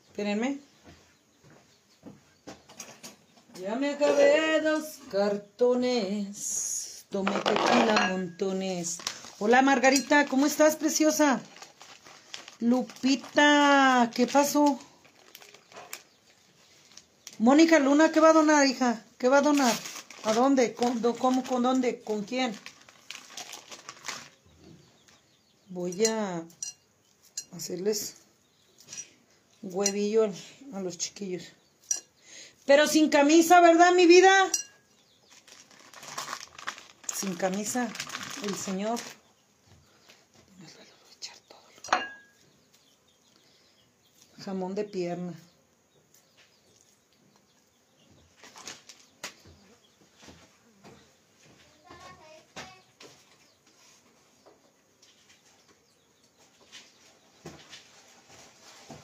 Espérenme. 0.09 0.59
Ya 3.61 3.75
me 3.75 3.91
acabé 3.91 4.61
dos 4.61 4.97
cartones. 5.11 6.70
Tomé 7.11 7.33
tequila 7.41 8.07
montones. 8.09 8.97
Hola 9.39 9.61
Margarita, 9.61 10.27
¿cómo 10.27 10.45
estás, 10.45 10.77
preciosa? 10.77 11.41
Lupita, 12.61 14.09
¿qué 14.15 14.27
pasó? 14.27 14.79
Mónica 17.37 17.79
Luna, 17.79 18.13
¿qué 18.13 18.21
va 18.21 18.29
a 18.29 18.33
donar, 18.33 18.65
hija? 18.65 19.03
¿Qué 19.17 19.27
va 19.27 19.39
a 19.39 19.41
donar? 19.41 19.73
¿A 20.23 20.31
dónde? 20.31 20.73
¿Con, 20.73 21.01
¿Cómo? 21.01 21.43
¿Con 21.43 21.63
dónde? 21.63 21.99
¿Con 21.99 22.23
quién? 22.23 22.57
Voy 25.67 26.05
a 26.05 26.45
hacerles 27.53 28.15
huevillo 29.61 30.31
a 30.71 30.79
los 30.79 30.97
chiquillos. 30.97 31.43
Pero 32.65 32.87
sin 32.87 33.09
camisa, 33.09 33.59
¿verdad, 33.59 33.91
mi 33.91 34.07
vida? 34.07 34.31
Sin 37.21 37.35
camisa, 37.35 37.87
el 38.41 38.55
señor. 38.55 38.99
Jamón 44.43 44.73
de 44.73 44.85
pierna. 44.85 45.35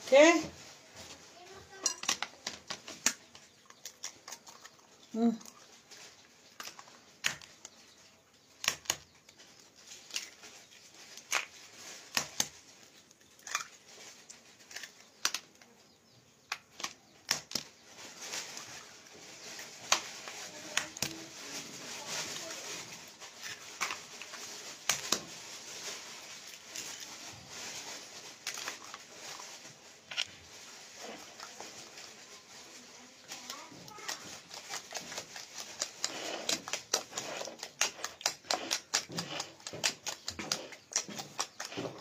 ¿Qué? 0.09 0.41
Mm. 5.13 5.29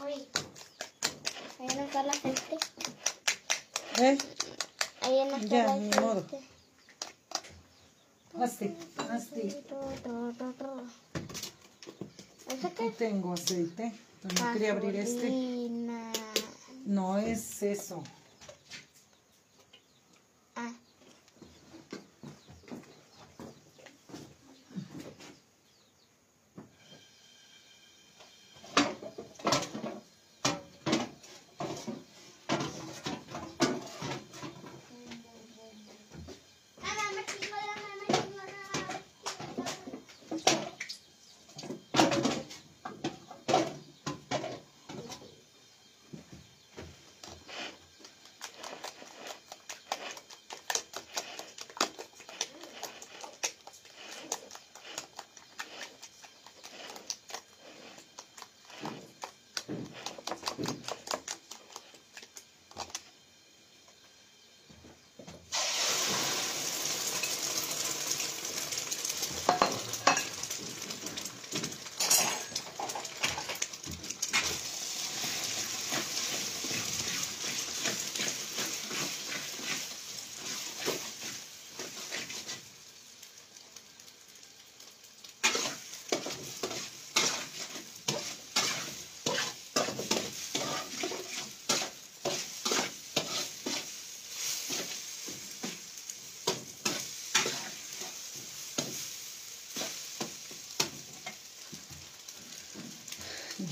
Uy. 0.06 0.28
Ahí 1.58 1.66
no 1.76 1.85
está 1.96 2.00
el 2.00 2.10
aceite. 2.10 2.56
¿Eh? 3.98 4.18
Ahí 5.02 5.24
no 5.30 5.36
está 5.36 5.46
Ya, 5.48 5.76
ni 5.76 5.88
aceite. 5.88 6.00
modo. 6.00 6.26
Hazte, 8.38 8.76
hazte. 8.98 9.48
¿Eso 12.48 12.66
Aquí 12.66 12.90
tengo 12.98 13.32
aceite. 13.32 13.92
También 14.22 14.52
quería 14.52 14.72
abrir 14.72 14.96
este. 14.96 15.30
No 16.84 17.18
es 17.18 17.62
eso. 17.62 18.02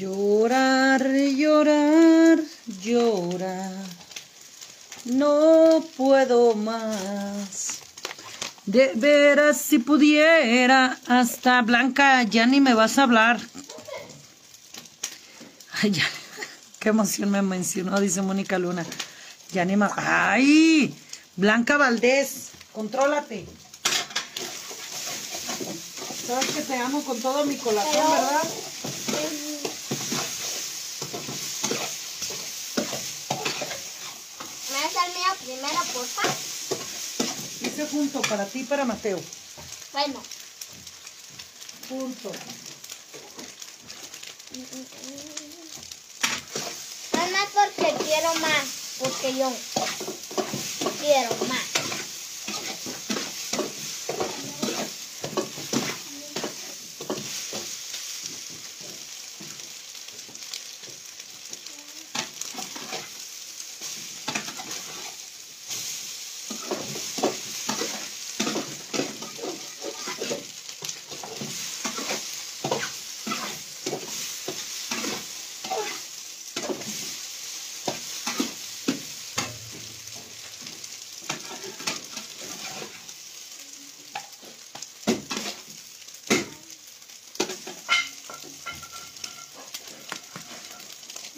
Llorar, 0.04 1.02
llorar, 1.34 2.38
llorar. 2.82 3.72
No 5.06 5.82
puedo 5.96 6.54
más. 6.54 7.78
De 8.66 8.92
veras, 8.96 9.56
si 9.62 9.78
pudiera, 9.78 10.98
hasta 11.06 11.62
Blanca, 11.62 12.22
ya 12.24 12.44
ni 12.44 12.60
me 12.60 12.74
vas 12.74 12.98
a 12.98 13.04
hablar. 13.04 13.40
Ay, 15.80 15.92
ya. 15.92 16.04
Qué 16.80 16.90
emoción 16.90 17.30
me 17.30 17.40
mencionó, 17.40 17.98
dice 17.98 18.20
Mónica 18.20 18.58
Luna. 18.58 18.84
Ya 19.52 19.64
ni 19.64 19.74
me... 19.78 19.88
¡Ay! 19.96 20.94
Blanca 21.34 21.78
Valdés, 21.78 22.50
contrólate. 22.74 23.46
Sabes 26.26 26.46
que 26.50 26.60
te 26.60 26.76
amo 26.76 27.02
con 27.04 27.18
todo 27.22 27.46
mi 27.46 27.56
corazón, 27.56 28.10
¿verdad? 28.10 28.42
¿Me 34.74 34.80
das 34.80 34.94
el 35.06 35.12
mío 35.14 35.32
primero, 35.54 35.80
porfa? 35.92 36.28
Hice 37.60 37.86
junto 37.90 38.20
para 38.22 38.46
ti 38.46 38.60
y 38.60 38.64
para 38.64 38.84
Mateo. 38.84 39.20
Bueno. 39.92 40.22
Junto. 41.88 42.32
Nada 47.12 47.30
más 47.30 47.48
porque 47.52 47.94
quiero 48.04 48.34
más. 48.36 48.64
Porque 48.98 49.36
yo 49.36 49.52
quiero 51.00 51.30
más. 51.48 51.74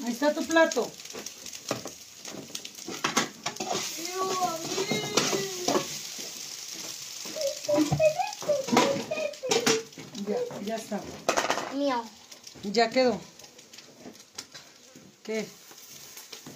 Ahí 0.06 0.12
está 0.12 0.32
tu 0.32 0.45
plato. 0.56 0.90
Ya, 10.26 10.38
ya 10.64 10.76
está. 10.76 11.00
Mío. 11.74 12.02
Ya 12.62 12.88
quedó. 12.88 13.20
¿Qué? 15.22 15.46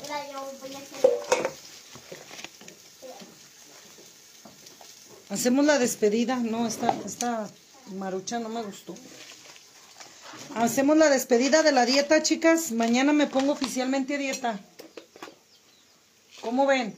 Mira, 0.01 0.33
yo 0.33 0.51
voy 0.63 0.75
a 0.75 0.79
hacer. 0.79 1.51
Hacemos 5.29 5.67
la 5.67 5.79
despedida. 5.79 6.37
No, 6.37 6.67
esta, 6.67 6.97
esta 7.05 7.51
marucha 7.93 8.39
no 8.39 8.49
me 8.49 8.63
gustó. 8.63 8.95
Hacemos 10.61 10.99
la 10.99 11.09
despedida 11.09 11.63
de 11.63 11.73
la 11.73 11.87
dieta, 11.87 12.23
chicas. 12.23 12.71
Mañana 12.71 13.15
me 13.15 13.27
pongo 13.27 13.53
oficialmente 13.53 14.17
a 14.17 14.19
dieta. 14.19 14.61
¿Cómo 16.43 16.67
ven? 16.67 16.95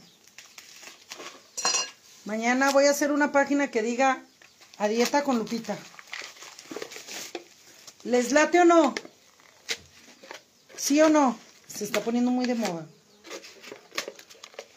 Mañana 2.24 2.72
voy 2.72 2.86
a 2.86 2.90
hacer 2.90 3.12
una 3.12 3.30
página 3.30 3.70
que 3.70 3.80
diga 3.80 4.24
a 4.78 4.88
dieta 4.88 5.22
con 5.22 5.38
Lupita. 5.38 5.78
¿Les 8.02 8.32
late 8.32 8.58
o 8.58 8.64
no? 8.64 8.96
¿Sí 10.76 11.00
o 11.00 11.08
no? 11.08 11.38
Se 11.68 11.84
está 11.84 12.00
poniendo 12.00 12.32
muy 12.32 12.46
de 12.46 12.56
moda. 12.56 12.84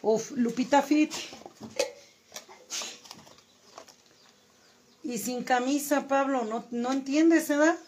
Uf, 0.03 0.29
Lupita 0.35 0.83
Fit. 0.83 1.11
Y 5.03 5.17
sin 5.17 5.43
camisa, 5.43 6.07
Pablo, 6.07 6.45
¿no, 6.45 6.67
no 6.69 6.93
entiendes, 6.93 7.47
verdad? 7.47 7.79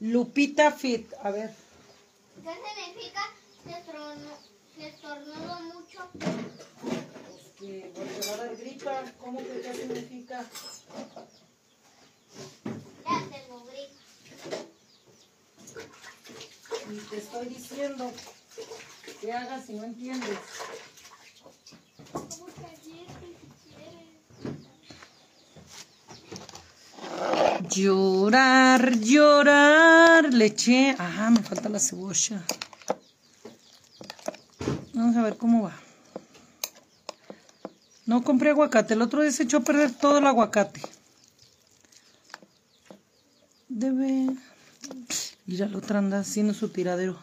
Lupita 0.00 0.70
Fit, 0.70 1.12
a 1.22 1.30
ver. 1.32 1.50
¿Qué 2.44 2.54
significa 2.54 3.20
que 3.64 4.86
estornudo 4.88 5.60
mucho? 5.60 6.08
Que 7.58 7.90
porque 7.92 8.20
va 8.28 8.34
a 8.34 8.36
dar 8.36 8.56
gripa, 8.56 9.02
¿cómo 9.18 9.38
que 9.40 9.60
qué 9.60 9.74
significa? 9.74 10.44
Ya 13.04 13.28
tengo 13.28 13.64
gripa. 13.64 14.00
Y 16.92 16.96
te 17.10 17.16
estoy 17.16 17.46
diciendo 17.46 18.12
que 19.20 19.32
hagas 19.32 19.66
si 19.66 19.72
no 19.72 19.82
entiendes. 19.82 20.38
¿Cómo 22.12 22.46
que 22.46 22.66
ayer 22.66 23.06
si 23.18 23.36
quieres? 23.68 24.08
Llorar, 27.66 28.98
llorar, 29.00 30.32
leche. 30.32 30.94
Ajá, 30.96 31.30
me 31.30 31.42
falta 31.42 31.68
la 31.68 31.80
cebolla. 31.80 32.42
Vamos 34.94 35.16
a 35.16 35.22
ver 35.22 35.36
cómo 35.36 35.64
va. 35.64 35.76
No 38.06 38.22
compré 38.22 38.50
aguacate. 38.50 38.94
El 38.94 39.02
otro 39.02 39.22
día 39.22 39.32
se 39.32 39.42
echó 39.42 39.58
a 39.58 39.64
perder 39.64 39.90
todo 39.90 40.18
el 40.18 40.26
aguacate. 40.26 40.80
Debe. 43.68 44.36
Mira, 45.46 45.66
la 45.66 45.78
otra 45.78 45.98
anda 45.98 46.20
haciendo 46.20 46.54
su 46.54 46.68
tiradero. 46.68 47.18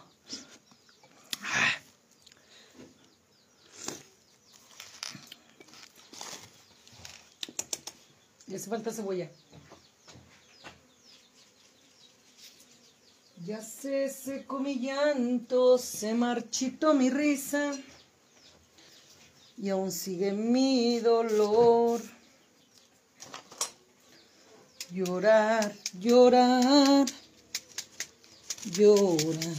Le 8.47 8.57
hace 8.57 8.69
falta 8.69 8.91
cebolla. 8.91 9.29
Ya 13.45 13.61
se 13.61 14.09
secó 14.09 14.59
mi 14.59 14.79
llanto, 14.79 15.77
se 15.77 16.15
marchitó 16.15 16.95
mi 16.95 17.11
risa 17.11 17.73
y 19.55 19.69
aún 19.69 19.91
sigue 19.91 20.31
mi 20.31 20.99
dolor. 20.99 22.01
Llorar, 24.91 25.75
llorar, 25.99 27.05
llorar. 28.71 29.55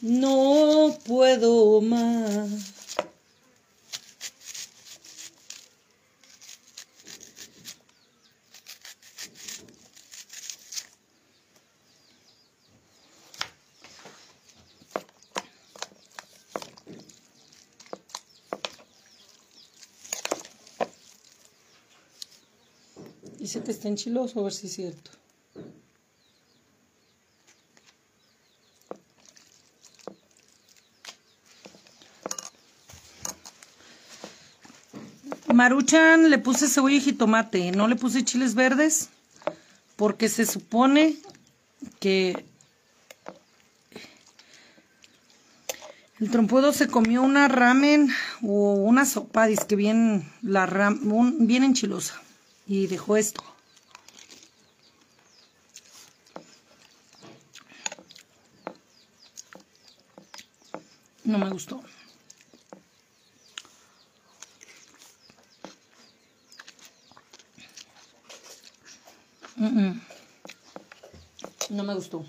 No 0.00 0.96
puedo 1.04 1.80
más. 1.80 2.74
Dice 23.44 23.62
que 23.62 23.72
está 23.84 23.90
enchiloso, 23.90 24.40
a 24.40 24.44
ver 24.44 24.52
si 24.54 24.66
es 24.66 24.72
cierto. 24.72 25.10
Maruchan 35.52 36.30
le 36.30 36.38
puse 36.38 36.66
cebolla 36.68 36.96
y 36.96 37.00
jitomate, 37.00 37.72
no 37.72 37.86
le 37.86 37.96
puse 37.96 38.24
chiles 38.24 38.54
verdes 38.54 39.10
porque 39.96 40.28
se 40.30 40.46
supone 40.46 41.16
que 42.00 42.44
el 46.20 46.30
trompudo 46.30 46.72
se 46.72 46.88
comió 46.88 47.22
una 47.22 47.48
ramen 47.48 48.08
o 48.42 48.72
una 48.74 49.04
sopa, 49.04 49.46
que 49.68 49.76
bien, 49.76 50.32
la 50.40 50.64
ram, 50.64 51.12
un- 51.12 51.46
bien 51.46 51.62
enchilosa 51.64 52.20
y 52.66 52.86
dejó 52.86 53.16
esto. 53.18 53.44
No 61.34 61.40
me 61.44 61.50
gustó. 61.50 61.82
Mm, 69.56 69.64
mm. 69.66 70.00
No 71.70 71.82
me 71.82 71.94
gustó. 71.96 72.24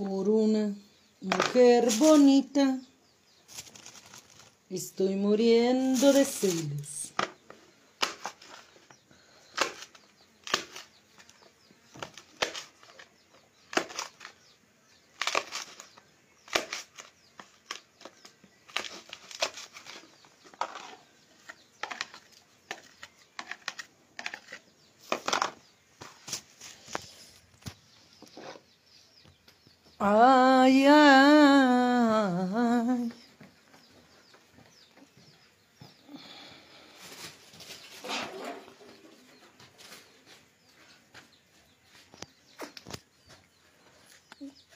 Por 0.00 0.30
una 0.30 0.74
mujer 1.20 1.86
bonita 1.98 2.80
estoy 4.70 5.14
muriendo 5.16 6.14
de 6.14 6.24
celos. 6.24 7.00
Ay, 30.02 30.86
ay. 30.86 31.60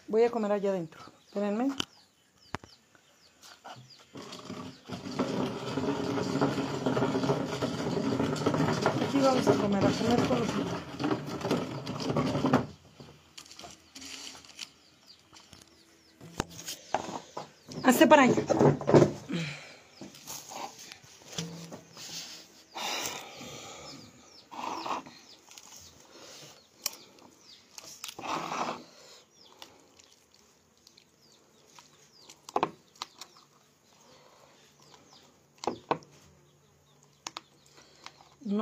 Voy 0.08 0.23
a 0.23 0.23
comer 0.34 0.50
allá 0.50 0.70
adentro. 0.70 1.00
Espérenme. 1.26 1.70
Aquí 9.06 9.18
vamos 9.22 9.46
a 9.46 9.52
comer, 9.52 9.84
a 9.84 9.90
comer 9.90 10.20
con 10.26 10.38
los. 10.40 10.48
Hazte 17.84 18.06
para 18.08 18.22
allá. 18.24 18.73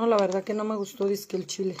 No, 0.03 0.09
la 0.09 0.17
verdad 0.17 0.43
que 0.43 0.53
no 0.53 0.65
me 0.65 0.75
gustó, 0.75 1.07
que 1.25 1.37
el 1.37 1.47
chile. 1.47 1.77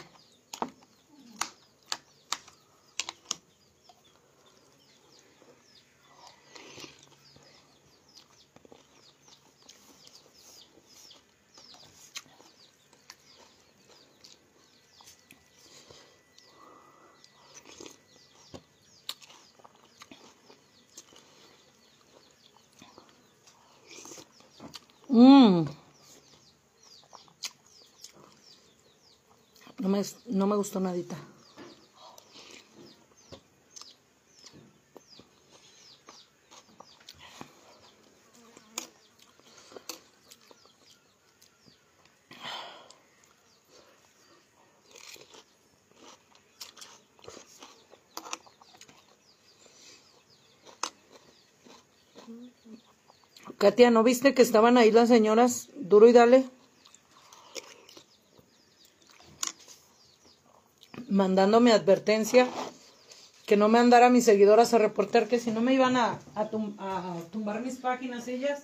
Mmm. 25.09 25.65
No 30.33 30.47
me, 30.47 30.55
gustó 30.55 30.79
nadita. 30.79 31.15
Katia, 53.59 53.91
¿no 53.91 54.01
viste 54.03 54.33
que 54.33 54.41
estaban 54.41 54.77
ahí 54.77 54.91
las 54.91 55.09
señoras? 55.09 55.69
Duro 55.75 56.07
y 56.07 56.11
dale. 56.11 56.49
Mandándome 61.23 61.71
advertencia 61.71 62.49
que 63.45 63.55
no 63.55 63.69
me 63.69 63.79
andara 63.79 64.09
mis 64.09 64.25
seguidoras 64.25 64.73
a 64.73 64.77
reportar 64.77 65.29
que 65.29 65.39
si 65.39 65.51
no 65.51 65.61
me 65.61 65.73
iban 65.73 65.95
a, 65.95 66.19
a, 66.35 66.49
tum- 66.49 66.75
a 66.77 67.15
tumbar 67.31 67.61
mis 67.61 67.75
páginas 67.77 68.27
ellas. 68.27 68.63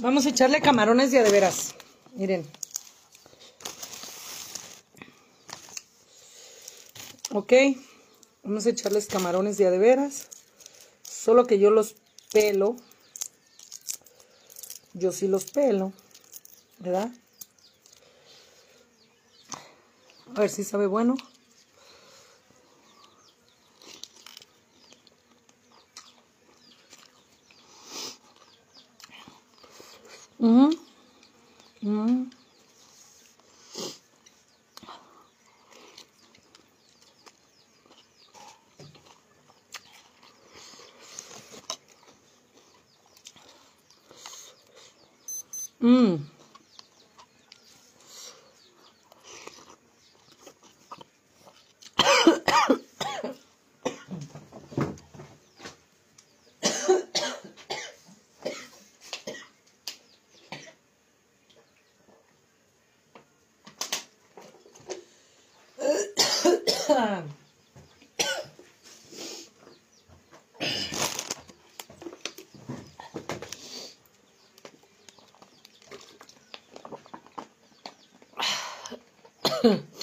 Vamos 0.00 0.26
a 0.26 0.30
echarle 0.30 0.60
camarones 0.60 1.10
de 1.10 1.18
a 1.18 1.22
de 1.22 1.30
veras. 1.30 1.74
Miren. 2.14 2.46
Ok, 7.32 7.52
vamos 8.42 8.66
a 8.66 8.70
echarles 8.70 9.06
camarones 9.06 9.56
de 9.56 9.66
a 9.66 9.70
de 9.70 9.78
veras. 9.78 10.28
Solo 11.02 11.46
que 11.46 11.58
yo 11.58 11.70
los 11.70 11.96
pelo. 12.32 12.76
Yo 14.94 15.12
sí 15.12 15.28
los 15.28 15.44
pelo, 15.50 15.92
¿verdad? 16.78 17.10
A 20.34 20.40
ver 20.40 20.50
si 20.50 20.64
sabe 20.64 20.86
bueno. 20.86 21.16
Hmm. 79.64 79.76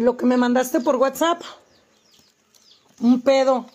Lo 0.00 0.16
que 0.16 0.24
me 0.24 0.38
mandaste 0.38 0.80
por 0.80 0.96
WhatsApp. 0.96 1.42
Un 3.00 3.20
pedo. 3.20 3.66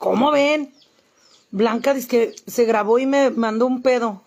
¿Cómo 0.00 0.32
ven? 0.32 0.74
Blanca 1.52 1.94
dice 1.94 2.08
que 2.08 2.34
se 2.48 2.64
grabó 2.64 2.98
y 2.98 3.06
me 3.06 3.30
mandó 3.30 3.68
un 3.68 3.82
pedo. 3.82 4.20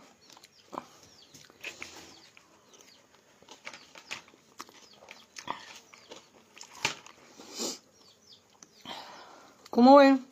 ¿Cómo 9.70 9.98
ven? 9.98 10.26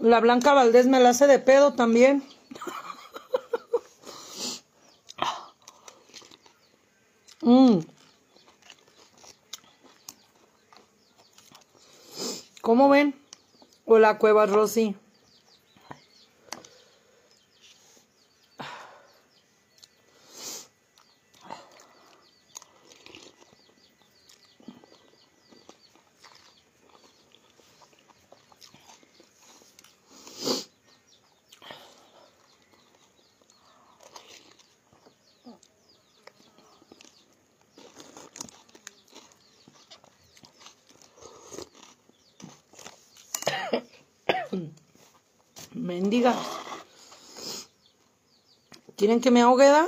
La 0.00 0.18
Blanca 0.18 0.52
Valdés 0.52 0.88
me 0.88 0.98
la 0.98 1.10
hace 1.10 1.28
de 1.28 1.38
pedo 1.38 1.74
también. 1.74 2.24
Mm. 7.42 7.78
¿Cómo 12.70 12.88
ven? 12.88 13.18
Hola, 13.92 14.18
Cueva 14.18 14.46
Rosy. 14.46 14.94
Mendiga. 46.00 46.34
¿Quieren 48.96 49.20
que 49.20 49.30
me 49.30 49.42
ahogue? 49.42 49.66
da? 49.66 49.86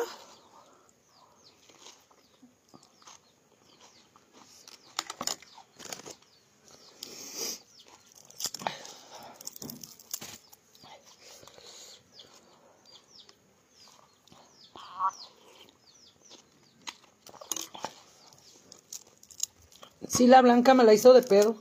Sí, 20.06 20.26
la 20.26 20.42
blanca 20.42 20.74
me 20.74 20.84
la 20.84 20.92
hizo 20.92 21.14
de 21.14 21.22
pedo. 21.22 21.56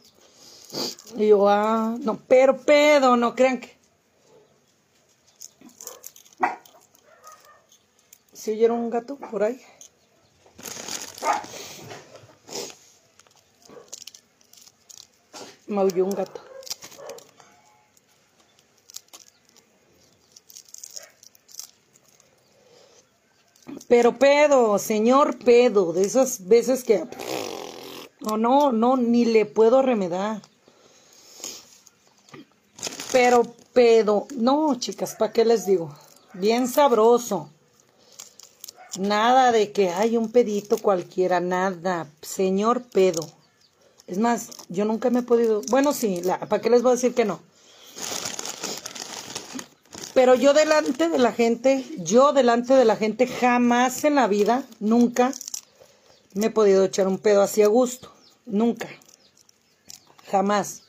Y 1.16 1.30
yo, 1.30 1.48
ah, 1.48 1.96
no, 2.02 2.20
pero 2.28 2.58
pedo, 2.58 3.16
no 3.16 3.34
crean 3.34 3.62
que. 3.62 3.81
¿Sí 8.42 8.50
oyeron 8.50 8.80
un 8.80 8.90
gato 8.90 9.18
por 9.18 9.44
ahí? 9.44 9.62
Maulló 15.68 16.06
un 16.06 16.10
gato. 16.10 16.42
Pero 23.88 24.18
pedo, 24.18 24.80
señor 24.80 25.38
pedo, 25.38 25.94
de 25.94 26.02
esas 26.02 26.48
veces 26.48 26.84
que... 26.84 27.08
No, 28.22 28.38
no, 28.38 28.72
no, 28.72 28.98
ni 28.98 29.24
le 29.24 29.46
puedo 29.46 29.84
remedar. 29.84 30.42
Pero 33.12 33.44
pedo, 33.72 34.26
no, 34.36 34.80
chicas, 34.80 35.14
¿para 35.14 35.32
qué 35.32 35.46
les 35.46 35.68
digo? 35.68 35.96
Bien 36.34 36.68
sabroso. 36.68 37.52
Nada 39.00 39.52
de 39.52 39.72
que 39.72 39.90
hay 39.90 40.18
un 40.18 40.32
pedito 40.32 40.78
cualquiera, 40.78 41.40
nada. 41.40 42.08
Señor 42.22 42.84
pedo. 42.84 43.28
Es 44.08 44.18
más, 44.18 44.50
yo 44.68 44.84
nunca 44.84 45.10
me 45.10 45.20
he 45.20 45.24
podido... 45.24 45.62
Bueno, 45.70 45.94
sí, 45.94 46.22
¿para 46.50 46.62
qué 46.62 46.70
les 46.70 46.82
voy 46.82 46.92
a 46.92 46.96
decir 46.96 47.14
que 47.14 47.24
no? 47.24 47.40
Pero 50.14 50.36
yo 50.36 50.54
delante 50.54 51.08
de 51.08 51.18
la 51.18 51.32
gente, 51.32 51.86
yo 52.00 52.34
delante 52.34 52.74
de 52.74 52.84
la 52.84 52.98
gente, 52.98 53.28
jamás 53.28 54.04
en 54.04 54.16
la 54.16 54.28
vida, 54.28 54.66
nunca 54.82 55.32
me 56.34 56.48
he 56.48 56.50
podido 56.50 56.84
echar 56.84 57.08
un 57.08 57.18
pedo 57.18 57.42
así 57.42 57.62
a 57.62 57.68
gusto. 57.68 58.12
Nunca. 58.46 58.90
Jamás. 60.30 60.84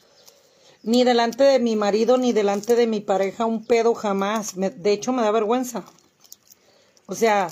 Ni 0.83 1.05
delante 1.05 1.45
de 1.45 1.61
mi 1.61 1.77
marido, 1.77 2.19
ni 2.19 2.33
delante 2.33 2.75
de 2.75 2.89
mi 2.89 2.99
pareja, 2.99 3.47
un 3.47 3.65
pedo 3.65 3.95
jamás. 3.95 4.55
De 4.57 4.93
hecho, 4.93 5.13
me 5.13 5.23
da 5.23 5.31
vergüenza. 5.31 5.85
O 7.07 7.15
sea, 7.15 7.49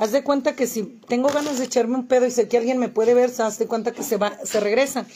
haz 0.00 0.12
de 0.12 0.24
cuenta 0.24 0.56
que 0.56 0.66
si 0.66 0.82
tengo 0.82 1.28
ganas 1.28 1.58
de 1.58 1.66
echarme 1.66 1.94
un 1.94 2.08
pedo 2.08 2.26
y 2.26 2.30
sé 2.30 2.48
que 2.48 2.56
alguien 2.56 2.78
me 2.78 2.88
puede 2.88 3.12
ver, 3.12 3.30
haz 3.38 3.58
de 3.58 3.66
cuenta 3.66 3.92
que 3.92 4.02
se 4.02 4.16
va, 4.16 4.34
se 4.44 4.58
regresa. 4.58 5.06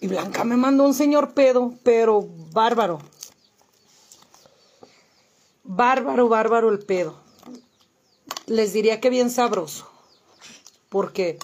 Y 0.00 0.06
Blanca 0.06 0.42
me 0.42 0.56
mandó 0.56 0.84
un 0.84 0.94
señor 0.94 1.34
pedo, 1.34 1.74
pero 1.82 2.26
bárbaro. 2.52 3.00
Bárbaro, 5.62 6.28
bárbaro 6.30 6.70
el 6.70 6.78
pedo. 6.78 7.20
Les 8.46 8.72
diría 8.72 8.98
que 8.98 9.10
bien 9.10 9.30
sabroso. 9.30 9.86
Porque 10.88 11.38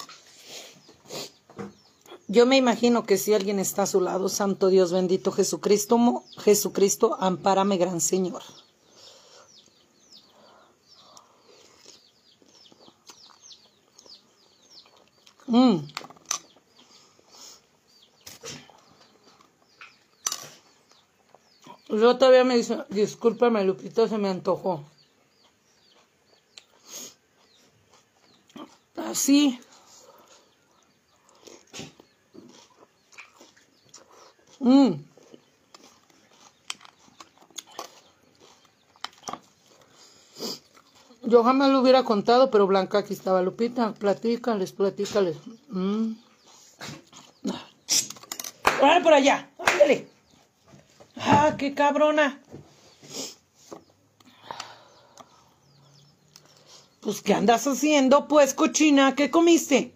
yo 2.29 2.47
me 2.47 2.57
imagino 2.57 3.05
que 3.05 3.19
si 3.19 3.35
alguien 3.35 3.59
está 3.59 3.83
a 3.83 3.87
su 3.87 4.01
lado, 4.01 4.31
Santo 4.31 4.69
Dios 4.69 4.91
bendito 4.91 5.33
Jesucristo, 5.33 6.25
Jesucristo, 6.39 7.19
ampárame, 7.21 7.77
gran 7.77 8.01
Señor. 8.01 8.43
Mm. 15.49 15.79
Yo 21.89 22.19
todavía 22.19 22.45
me 22.45 22.57
dice, 22.57 22.85
discúlpame, 22.91 23.65
Lupita, 23.65 24.07
se 24.09 24.19
me 24.19 24.29
antojó. 24.29 24.85
Así. 28.95 29.59
Mm. 34.61 35.08
Yo 41.39 41.45
jamás 41.45 41.71
lo 41.71 41.81
hubiera 41.83 42.03
contado, 42.03 42.51
pero 42.51 42.67
Blanca 42.67 42.99
aquí 42.99 43.15
estaba. 43.15 43.41
Lupita, 43.43 43.95
platícales, 43.95 44.73
platícales. 44.73 45.37
Mm. 45.69 46.15
¡Órale 48.83 49.05
por 49.05 49.13
allá! 49.13 49.49
¡Ándale! 49.65 50.09
¡Ah, 51.17 51.55
qué 51.57 51.75
cabrona! 51.75 52.43
Pues, 56.99 57.23
¿qué 57.23 57.35
andas 57.35 57.69
haciendo, 57.69 58.27
pues, 58.27 58.53
cochina? 58.53 59.15
¿Qué 59.15 59.31
comiste? 59.31 59.95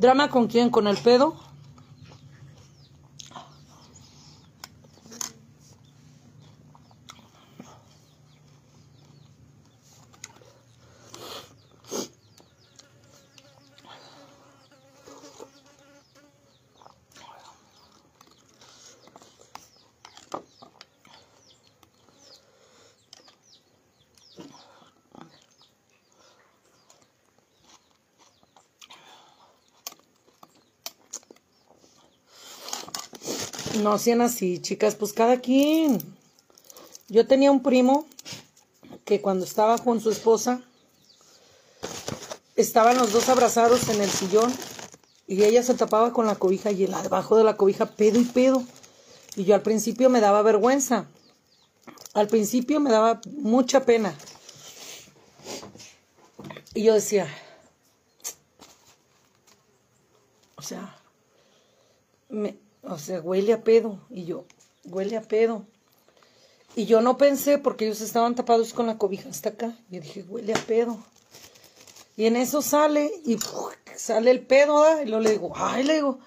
¿Drama 0.00 0.30
con 0.30 0.46
quién? 0.46 0.70
¿Con 0.70 0.86
el 0.86 0.96
pedo? 0.96 1.34
No 33.82 33.98
sean 33.98 34.20
así, 34.20 34.60
chicas, 34.60 34.94
pues 34.94 35.12
cada 35.12 35.40
quien. 35.40 35.98
Yo 37.08 37.26
tenía 37.26 37.50
un 37.50 37.62
primo 37.62 38.06
que 39.04 39.20
cuando 39.20 39.44
estaba 39.44 39.78
con 39.78 40.00
su 40.00 40.10
esposa, 40.10 40.60
estaban 42.56 42.98
los 42.98 43.12
dos 43.12 43.28
abrazados 43.28 43.88
en 43.88 44.02
el 44.02 44.10
sillón 44.10 44.52
Y 45.26 45.44
ella 45.44 45.62
se 45.62 45.74
tapaba 45.74 46.12
con 46.12 46.26
la 46.26 46.34
cobija 46.34 46.72
y 46.72 46.84
él 46.84 46.94
debajo 47.02 47.36
de 47.36 47.44
la 47.44 47.56
cobija 47.56 47.86
pedo 47.86 48.20
y 48.20 48.24
pedo. 48.24 48.62
Y 49.36 49.44
yo 49.44 49.54
al 49.54 49.62
principio 49.62 50.10
me 50.10 50.20
daba 50.20 50.42
vergüenza. 50.42 51.06
Al 52.12 52.26
principio 52.26 52.80
me 52.80 52.90
daba 52.90 53.20
mucha 53.38 53.84
pena. 53.84 54.14
Y 56.74 56.82
yo 56.82 56.94
decía, 56.94 57.28
o 60.56 60.62
sea, 60.62 60.96
me, 62.28 62.56
o 62.82 62.98
sea, 62.98 63.20
huele 63.20 63.52
a 63.52 63.62
pedo. 63.62 63.98
Y 64.10 64.24
yo, 64.24 64.44
huele 64.84 65.16
a 65.16 65.22
pedo. 65.22 65.64
Y 66.76 66.86
yo 66.86 67.00
no 67.00 67.16
pensé 67.18 67.58
porque 67.58 67.86
ellos 67.86 68.00
estaban 68.00 68.34
tapados 68.34 68.72
con 68.72 68.86
la 68.86 68.98
cobija 68.98 69.28
hasta 69.28 69.50
acá. 69.50 69.76
Y 69.90 69.98
dije, 69.98 70.22
huele 70.22 70.54
a 70.54 70.58
pedo. 70.58 70.98
Y 72.16 72.26
en 72.26 72.36
eso 72.36 72.62
sale 72.62 73.10
y 73.24 73.38
sale 73.96 74.30
el 74.30 74.40
pedo, 74.40 74.80
¿verdad? 74.80 75.02
Y 75.02 75.06
luego 75.06 75.22
le 75.22 75.30
digo, 75.30 75.52
ay, 75.56 75.84
le 75.84 75.94
digo, 75.94 76.18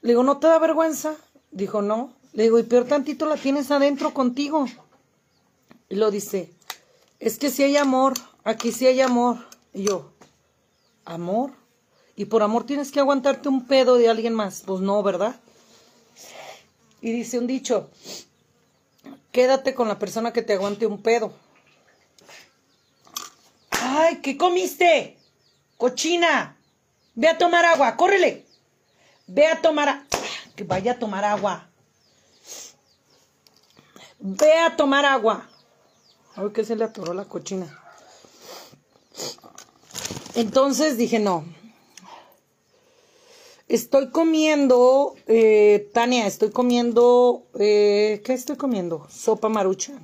le 0.00 0.10
digo, 0.10 0.22
¿no 0.22 0.38
te 0.38 0.46
da 0.46 0.58
vergüenza? 0.58 1.16
Dijo, 1.50 1.82
no. 1.82 2.12
Le 2.32 2.44
digo, 2.44 2.58
y 2.58 2.64
peor 2.64 2.86
tantito 2.86 3.26
la 3.26 3.36
tienes 3.36 3.70
adentro 3.70 4.12
contigo. 4.12 4.66
Y 5.88 5.96
lo 5.96 6.10
dice, 6.10 6.50
es 7.20 7.38
que 7.38 7.50
si 7.50 7.62
hay 7.62 7.76
amor, 7.76 8.14
aquí 8.42 8.72
sí 8.72 8.86
hay 8.86 9.00
amor. 9.00 9.36
Y 9.72 9.84
yo, 9.84 10.10
¿amor? 11.04 11.52
Y 12.16 12.26
por 12.26 12.42
amor 12.42 12.64
tienes 12.64 12.92
que 12.92 13.00
aguantarte 13.00 13.48
un 13.48 13.66
pedo 13.66 13.96
de 13.96 14.08
alguien 14.08 14.34
más. 14.34 14.62
Pues 14.64 14.80
no, 14.80 15.02
¿verdad? 15.02 15.36
Y 17.00 17.12
dice 17.12 17.38
un 17.38 17.46
dicho, 17.46 17.90
quédate 19.32 19.74
con 19.74 19.88
la 19.88 19.98
persona 19.98 20.32
que 20.32 20.42
te 20.42 20.54
aguante 20.54 20.86
un 20.86 21.02
pedo. 21.02 21.32
¡Ay, 23.70 24.20
qué 24.22 24.38
comiste! 24.38 25.18
¡Cochina! 25.76 26.56
Ve 27.14 27.28
a 27.28 27.36
tomar 27.36 27.64
agua, 27.64 27.96
córrele. 27.96 28.46
Ve 29.26 29.46
a 29.46 29.60
tomar 29.60 29.88
a... 29.88 30.06
Que 30.56 30.64
vaya 30.64 30.92
a 30.92 30.98
tomar 30.98 31.24
agua. 31.24 31.68
Ve 34.18 34.58
a 34.60 34.76
tomar 34.76 35.04
agua. 35.04 35.48
Ay, 36.36 36.50
que 36.54 36.64
se 36.64 36.76
le 36.76 36.84
atoró 36.84 37.12
la 37.12 37.24
cochina. 37.24 37.66
Entonces 40.34 40.96
dije, 40.96 41.18
no. 41.18 41.44
Estoy 43.68 44.10
comiendo, 44.10 45.14
eh, 45.26 45.88
Tania, 45.94 46.26
estoy 46.26 46.50
comiendo, 46.50 47.46
eh, 47.58 48.20
¿qué 48.24 48.34
estoy 48.34 48.56
comiendo? 48.56 49.06
Sopa 49.10 49.48
marucha. 49.48 49.94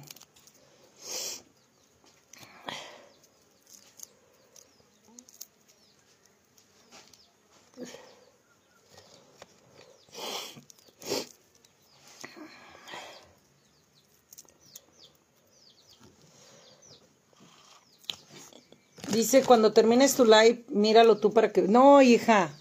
Dice, 19.12 19.42
cuando 19.44 19.72
termines 19.72 20.14
tu 20.14 20.24
live, 20.24 20.64
míralo 20.68 21.18
tú 21.18 21.32
para 21.32 21.52
que... 21.52 21.62
No, 21.62 22.00
hija, 22.00 22.54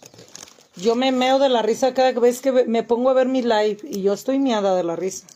yo 0.81 0.95
me 0.95 1.11
meo 1.11 1.39
de 1.39 1.49
la 1.49 1.61
risa 1.61 1.93
cada 1.93 2.11
vez 2.13 2.41
que 2.41 2.51
me 2.51 2.83
pongo 2.83 3.09
a 3.09 3.13
ver 3.13 3.27
mi 3.27 3.41
live 3.41 3.79
y 3.83 4.01
yo 4.01 4.13
estoy 4.13 4.39
miada 4.39 4.75
de 4.75 4.83
la 4.83 4.95
risa. 4.95 5.27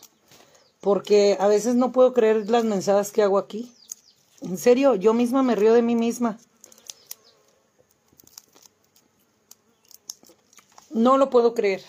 Porque 0.81 1.37
a 1.39 1.47
veces 1.47 1.75
no 1.75 1.91
puedo 1.91 2.13
creer 2.13 2.49
las 2.49 2.63
mensajes 2.63 3.11
que 3.11 3.23
hago 3.23 3.37
aquí. 3.37 3.71
En 4.41 4.57
serio, 4.57 4.95
yo 4.95 5.13
misma 5.13 5.43
me 5.43 5.55
río 5.55 5.73
de 5.73 5.81
mí 5.81 5.95
misma. 5.95 6.37
No 10.89 11.17
lo 11.17 11.29
puedo 11.29 11.53
creer. 11.53 11.81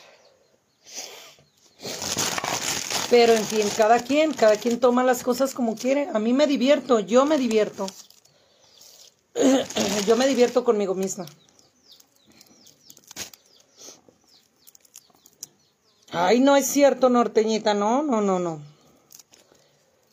Pero 3.11 3.35
en 3.35 3.45
fin, 3.45 3.69
cada 3.77 4.01
quien, 4.01 4.33
cada 4.33 4.57
quien 4.57 4.81
toma 4.81 5.05
las 5.05 5.23
cosas 5.23 5.55
como 5.55 5.77
quiere. 5.77 6.09
A 6.15 6.19
mí 6.19 6.33
me 6.33 6.47
divierto, 6.47 7.01
yo 7.01 7.27
me 7.27 7.39
divierto. 7.39 7.87
Yo 10.07 10.17
me 10.17 10.29
divierto 10.29 10.63
conmigo 10.63 10.95
misma. 10.95 11.27
Ay, 16.17 16.39
no 16.39 16.55
es 16.55 16.67
cierto, 16.67 17.09
norteñita, 17.09 17.75
no, 17.75 18.05
no, 18.05 18.21
no, 18.21 18.39
no. 18.39 18.63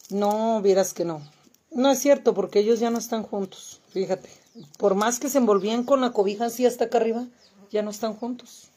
No, 0.10 0.60
vieras 0.62 0.96
que 0.96 1.06
no. 1.06 1.22
No 1.70 1.92
es 1.92 2.00
cierto, 2.00 2.34
porque 2.34 2.60
ellos 2.60 2.80
ya 2.80 2.90
no 2.90 2.98
están 2.98 3.22
juntos, 3.22 3.82
fíjate. 3.90 4.30
Por 4.80 4.96
más 4.96 5.20
que 5.20 5.30
se 5.30 5.38
envolvían 5.38 5.84
con 5.84 6.02
la 6.02 6.12
cobija 6.12 6.46
así 6.46 6.66
hasta 6.66 6.86
acá 6.86 6.98
arriba, 6.98 7.28
ya 7.70 7.84
no 7.84 7.92
están 7.92 8.16
juntos. 8.16 8.72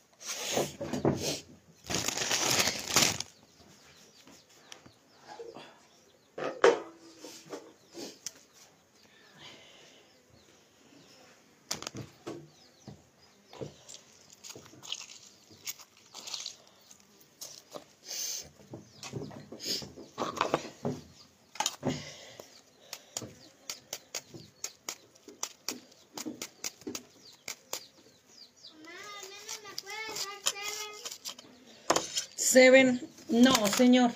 Seven, 32.54 33.00
no, 33.30 33.52
señor. 33.74 34.12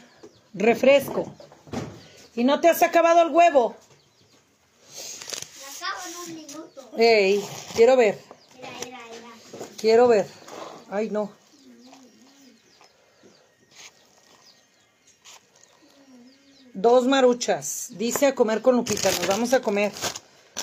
Refresco. 0.55 1.33
¿Y 2.35 2.45
no 2.45 2.61
te 2.61 2.69
has 2.69 2.83
acabado 2.83 3.23
el 3.23 3.31
huevo? 3.33 3.77
Me 5.61 5.87
acabo 5.87 6.01
en 6.07 6.17
un 6.17 6.35
minuto. 6.35 6.91
Ey, 6.97 7.45
quiero 7.75 7.97
ver, 7.97 8.19
quiero 9.79 10.09
ver. 10.09 10.27
Ay, 10.91 11.11
no. 11.11 11.33
Dos 16.73 17.07
maruchas. 17.07 17.89
Dice 17.91 18.27
a 18.27 18.35
comer 18.37 18.63
con 18.63 18.77
Lupita. 18.77 19.11
Nos 19.11 19.27
vamos 19.27 19.53
a 19.53 19.61
comer. 19.61 19.93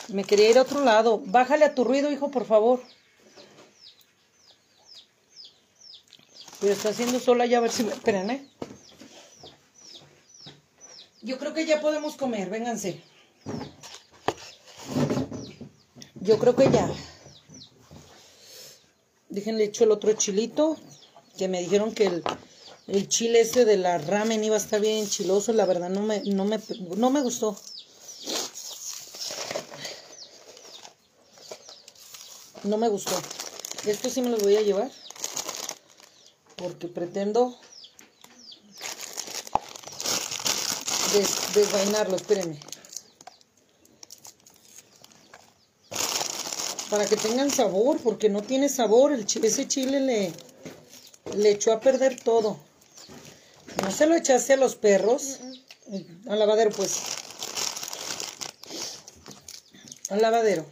Me 0.08 0.24
quería 0.24 0.50
ir 0.50 0.58
a 0.58 0.62
otro 0.62 0.82
lado. 0.82 1.22
Bájale 1.26 1.66
a 1.66 1.76
tu 1.76 1.84
ruido, 1.84 2.10
hijo, 2.10 2.32
por 2.32 2.46
favor. 2.46 2.82
Pero 6.62 6.72
está 6.72 6.89
haciendo 6.89 7.20
sola 7.20 7.46
ya 7.46 7.58
a 7.58 7.62
ver 7.62 7.72
si 7.72 7.84
me... 7.84 7.91
Esperen, 7.91 8.30
¿eh? 8.30 8.50
Yo 11.26 11.39
creo 11.39 11.55
que 11.55 11.65
ya 11.65 11.82
podemos 11.82 12.15
comer. 12.15 12.51
Vénganse. 12.51 13.01
Yo 16.28 16.38
creo 16.38 16.55
que 16.55 16.69
ya. 16.69 16.88
Déjenle 19.30 19.63
echo 19.63 19.86
el 19.86 19.91
otro 19.91 20.13
chilito. 20.13 20.78
Que 21.36 21.47
me 21.47 21.61
dijeron 21.61 21.95
que 21.95 22.05
el, 22.05 22.23
el 22.88 23.09
chile 23.09 23.41
ese 23.41 23.65
de 23.65 23.78
la 23.78 23.97
ramen 23.97 24.43
iba 24.43 24.53
a 24.55 24.59
estar 24.59 24.80
bien 24.80 25.09
chiloso. 25.09 25.51
La 25.51 25.65
verdad 25.65 25.89
no 25.89 26.01
me, 26.03 26.21
no 26.26 26.45
me, 26.45 26.59
no 26.95 27.09
me 27.09 27.21
gustó. 27.21 27.57
No 32.63 32.78
me 32.78 32.88
gustó. 32.88 33.19
Esto 33.88 34.11
sí 34.11 34.21
me 34.21 34.30
los 34.30 34.43
voy 34.43 34.57
a 34.57 34.61
llevar. 34.61 34.91
Porque 36.55 36.88
pretendo 36.88 37.59
des- 41.18 41.53
desvainarlo. 41.53 42.16
Espérenme. 42.16 42.59
Para 46.89 47.05
que 47.05 47.18
tengan 47.18 47.49
sabor, 47.49 47.97
porque 48.01 48.30
no 48.30 48.41
tiene 48.41 48.70
sabor. 48.70 49.11
El 49.11 49.26
chi- 49.26 49.39
ese 49.43 49.68
chile 49.68 49.99
le, 49.99 50.34
le 51.36 51.51
echó 51.51 51.74
a 51.74 51.80
perder 51.80 52.20
todo. 52.22 52.57
¿No 53.82 53.91
se 53.91 54.05
lo 54.05 54.16
echaste 54.16 54.53
a 54.53 54.57
los 54.57 54.76
perros? 54.76 55.39
Al 56.30 56.39
lavadero, 56.39 56.72
pues. 56.72 56.93
Al 60.09 60.22
lavadero. 60.22 60.66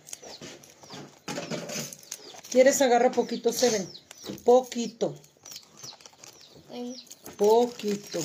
¿Quieres 2.52 2.82
agarra 2.82 3.12
poquito, 3.12 3.52
Seven? 3.52 3.90
Poquito, 4.46 5.16
poquito, 7.38 8.20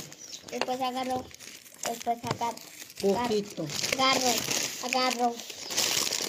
Después 0.50 0.80
agarro. 0.80 1.24
Después 1.89 2.18
agarro. 2.22 2.57
poquito. 3.01 3.66
Agarro. 3.95 4.34
Agarro. 4.84 5.34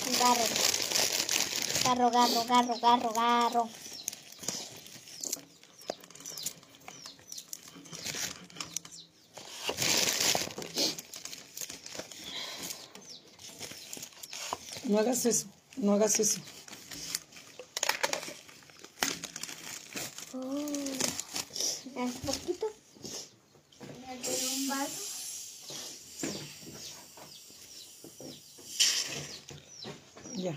Agarro. 0.07 0.45
Agarro, 1.83 2.07
agarro, 2.07 2.41
agarro, 2.41 2.73
agarro, 2.75 3.09
agarro. 3.09 3.69
No 14.85 14.97
hagas 14.97 15.25
eso, 15.25 15.45
no 15.77 15.93
hagas 15.93 16.19
eso. 16.19 16.39
cebolla. 30.39 30.55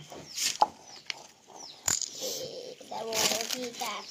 Y 2.21 2.87
cebollitas. 2.89 4.07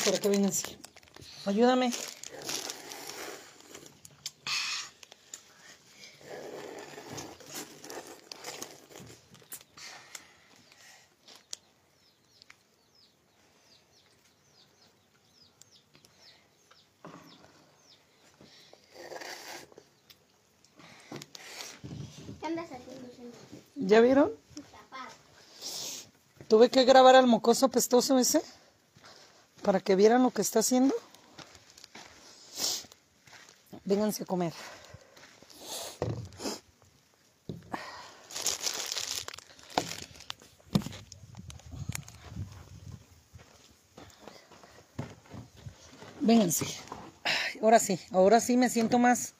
Vamos 0.00 0.04
por 0.04 0.14
acá, 0.14 0.28
vénganse. 0.30 0.78
Ayúdame. 1.44 1.92
¿Ya 23.76 24.00
vieron? 24.00 24.30
Tuve 26.48 26.70
que 26.70 26.84
grabar 26.84 27.16
al 27.16 27.26
mocoso 27.26 27.68
pestoso 27.68 28.18
ese 28.18 28.40
para 29.62 29.80
que 29.80 29.96
vieran 29.96 30.22
lo 30.22 30.30
que 30.30 30.42
está 30.42 30.60
haciendo. 30.60 30.94
Vénganse 33.84 34.22
a 34.22 34.26
comer. 34.26 34.52
Vénganse. 46.20 46.66
Ahora 47.62 47.78
sí, 47.78 47.98
ahora 48.12 48.40
sí 48.40 48.56
me 48.56 48.70
siento 48.70 48.98
más. 48.98 49.34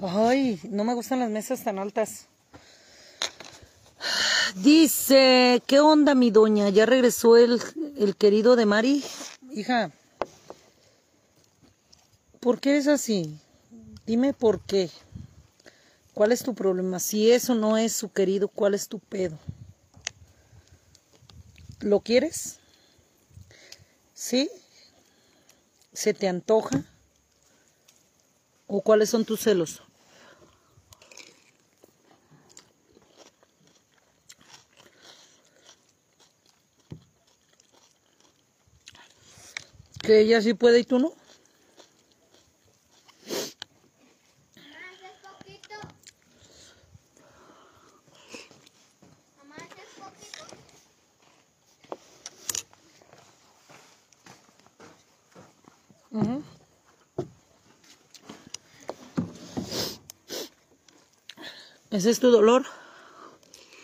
Ay, 0.00 0.60
no 0.64 0.84
me 0.84 0.94
gustan 0.94 1.20
las 1.20 1.30
mesas 1.30 1.62
tan 1.62 1.78
altas. 1.78 2.26
Dice, 4.56 5.62
¿qué 5.66 5.80
onda 5.80 6.14
mi 6.14 6.30
doña? 6.30 6.68
¿Ya 6.70 6.86
regresó 6.86 7.36
el, 7.36 7.62
el 7.96 8.16
querido 8.16 8.56
de 8.56 8.66
Mari? 8.66 9.04
Hija, 9.56 9.90
¿por 12.40 12.60
qué 12.60 12.72
eres 12.72 12.88
así? 12.88 13.40
Dime 14.04 14.34
por 14.34 14.60
qué. 14.60 14.90
¿Cuál 16.12 16.32
es 16.32 16.42
tu 16.42 16.54
problema? 16.54 17.00
Si 17.00 17.32
eso 17.32 17.54
no 17.54 17.78
es 17.78 17.94
su 17.94 18.12
querido, 18.12 18.48
¿cuál 18.48 18.74
es 18.74 18.86
tu 18.86 18.98
pedo? 18.98 19.38
¿Lo 21.80 22.00
quieres? 22.00 22.58
¿Sí? 24.12 24.50
¿Se 25.94 26.12
te 26.12 26.28
antoja? 26.28 26.84
¿O 28.66 28.82
cuáles 28.82 29.08
son 29.08 29.24
tus 29.24 29.40
celos? 29.40 29.85
Que 40.06 40.20
ella 40.20 40.40
sí 40.40 40.54
puede 40.54 40.78
y 40.78 40.84
tú 40.84 41.00
no. 41.00 41.12
¿Ese 61.90 62.10
es 62.10 62.20
tu 62.20 62.30
dolor? 62.30 62.64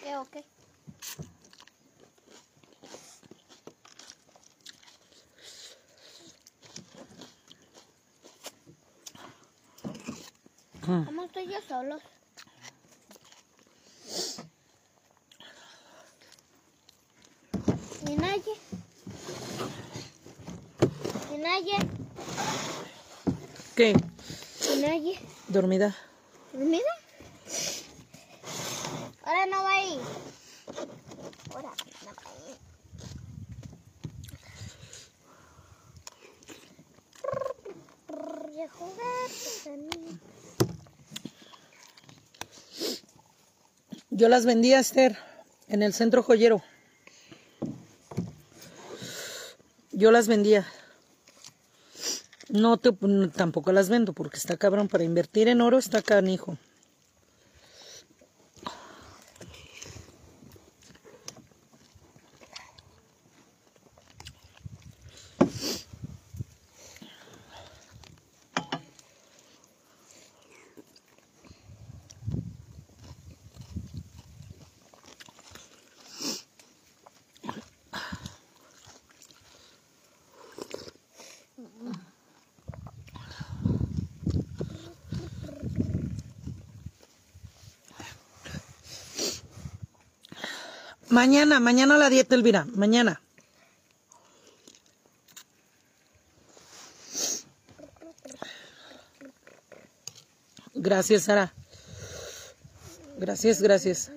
¿Qué 0.04 0.16
o 0.16 0.24
qué? 0.30 0.44
¿Cómo 11.52 11.60
estoy 11.60 11.60
yo 11.60 11.60
solo? 11.68 11.98
¿Y 18.08 18.16
nadie? 18.16 18.54
¿Y 21.34 21.38
nadie? 21.38 21.76
¿Qué? 23.76 23.94
¿Y 24.72 24.80
nadie? 24.80 25.20
¿Dormida? 25.48 25.94
Ahora 29.24 29.46
no 29.46 29.62
va 29.62 29.72
a 29.72 29.84
ir. 29.84 30.00
Ahora 31.54 31.70
no 32.04 32.14
va 32.14 32.22
a 32.24 32.34
ir. 32.48 32.56
Y 38.54 38.60
a 38.62 38.68
jugar, 38.68 39.28
pues, 39.28 39.66
a 39.66 39.70
mí. 39.70 40.18
Yo 44.22 44.28
las 44.28 44.46
vendía, 44.46 44.78
Esther, 44.78 45.18
en 45.66 45.82
el 45.82 45.92
centro 45.92 46.22
joyero. 46.22 46.62
Yo 49.90 50.12
las 50.12 50.28
vendía. 50.28 50.64
No 52.48 52.76
te, 52.76 52.92
tampoco 53.34 53.72
las 53.72 53.88
vendo 53.88 54.12
porque 54.12 54.36
está 54.36 54.56
cabrón. 54.56 54.86
Para 54.86 55.02
invertir 55.02 55.48
en 55.48 55.60
oro 55.60 55.76
está 55.76 56.02
canijo. 56.02 56.56
Mañana, 91.12 91.60
mañana 91.60 91.98
la 91.98 92.08
dieta, 92.08 92.34
Elvira. 92.34 92.64
Mañana. 92.74 93.20
Gracias, 100.72 101.24
Sara. 101.24 101.52
Gracias, 103.18 103.60
gracias. 103.60 104.10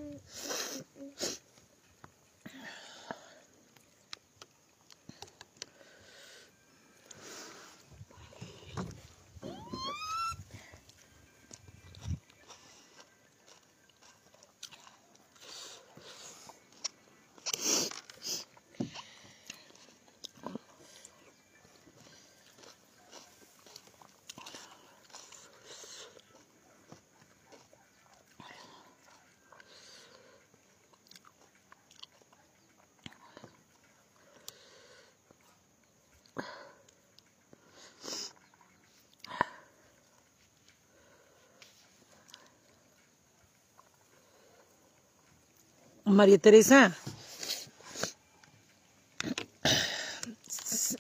María 46.15 46.37
Teresa. 46.37 46.95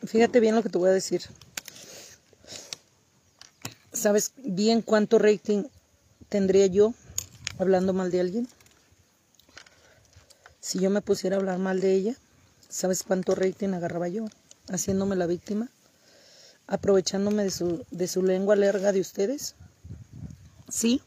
Fíjate 0.05 0.41
bien 0.41 0.55
lo 0.55 0.61
que 0.61 0.69
te 0.69 0.77
voy 0.77 0.89
a 0.89 0.93
decir. 0.93 1.21
¿Sabes 3.93 4.33
bien 4.37 4.81
cuánto 4.81 5.17
rating 5.17 5.63
tendría 6.27 6.65
yo 6.67 6.93
hablando 7.57 7.93
mal 7.93 8.11
de 8.11 8.19
alguien? 8.19 8.47
Si 10.59 10.79
yo 10.79 10.89
me 10.89 11.01
pusiera 11.01 11.37
a 11.37 11.39
hablar 11.39 11.59
mal 11.59 11.79
de 11.79 11.93
ella, 11.93 12.15
¿sabes 12.67 13.03
cuánto 13.03 13.35
rating 13.35 13.69
agarraba 13.69 14.09
yo? 14.09 14.25
Haciéndome 14.67 15.15
la 15.15 15.27
víctima, 15.27 15.69
aprovechándome 16.67 17.43
de 17.43 17.51
su, 17.51 17.85
de 17.89 18.07
su 18.09 18.21
lengua 18.21 18.57
larga 18.57 18.91
de 18.91 18.99
ustedes. 18.99 19.55
¿Sí? 20.67 21.01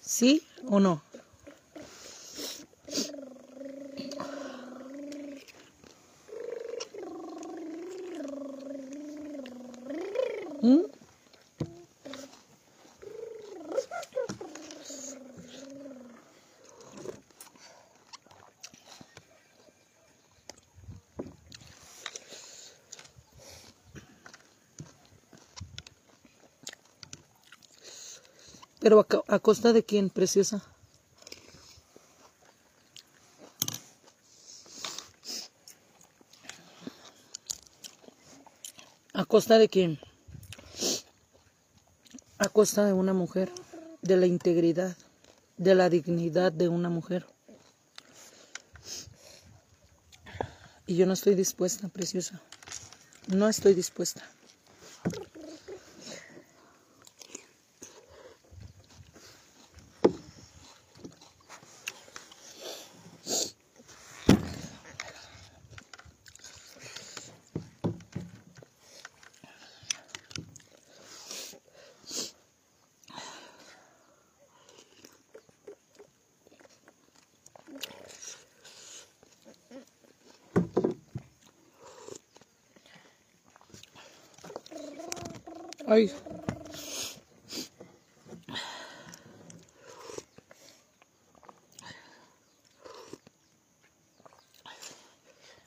¿Sí 0.00 0.46
o 0.66 0.80
no? 0.80 1.02
Pero 28.80 28.98
a, 29.00 29.04
co- 29.04 29.24
a 29.28 29.38
costa 29.38 29.72
de 29.72 29.82
quién, 29.84 30.10
preciosa. 30.10 30.58
¿A 39.12 39.24
costa 39.32 39.58
de 39.58 39.68
quién? 39.68 39.98
A 42.38 42.48
costa 42.48 42.84
de 42.86 42.92
una 42.94 43.12
mujer, 43.12 43.52
de 44.02 44.16
la 44.16 44.26
integridad, 44.26 44.96
de 45.58 45.74
la 45.74 45.90
dignidad 45.90 46.52
de 46.52 46.68
una 46.68 46.88
mujer. 46.88 47.26
Y 50.86 50.96
yo 50.96 51.06
no 51.06 51.12
estoy 51.12 51.34
dispuesta, 51.34 51.88
preciosa. 51.88 52.40
No 53.28 53.48
estoy 53.48 53.74
dispuesta. 53.74 54.22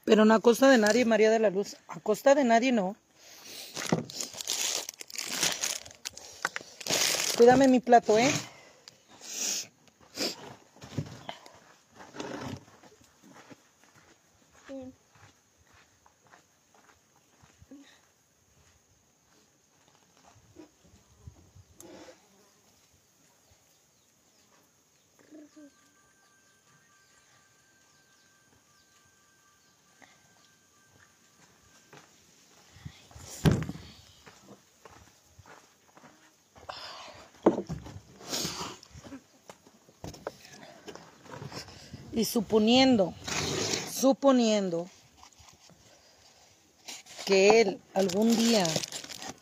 Pero 0.06 0.26
no 0.26 0.34
a 0.34 0.40
costa 0.40 0.70
de 0.70 0.78
nadie, 0.78 1.06
María 1.06 1.32
de 1.32 1.40
la 1.40 1.50
Luz. 1.50 1.76
A 1.88 2.00
costa 2.00 2.36
de 2.36 2.44
nadie, 2.44 2.72
no. 2.72 2.96
Cuídame 7.38 7.68
mi 7.68 7.80
plato, 7.80 8.18
¿eh? 8.20 8.32
Y 42.16 42.26
suponiendo, 42.26 43.14
suponiendo 43.92 44.88
que 47.26 47.62
él 47.62 47.82
algún 47.94 48.36
día 48.36 48.66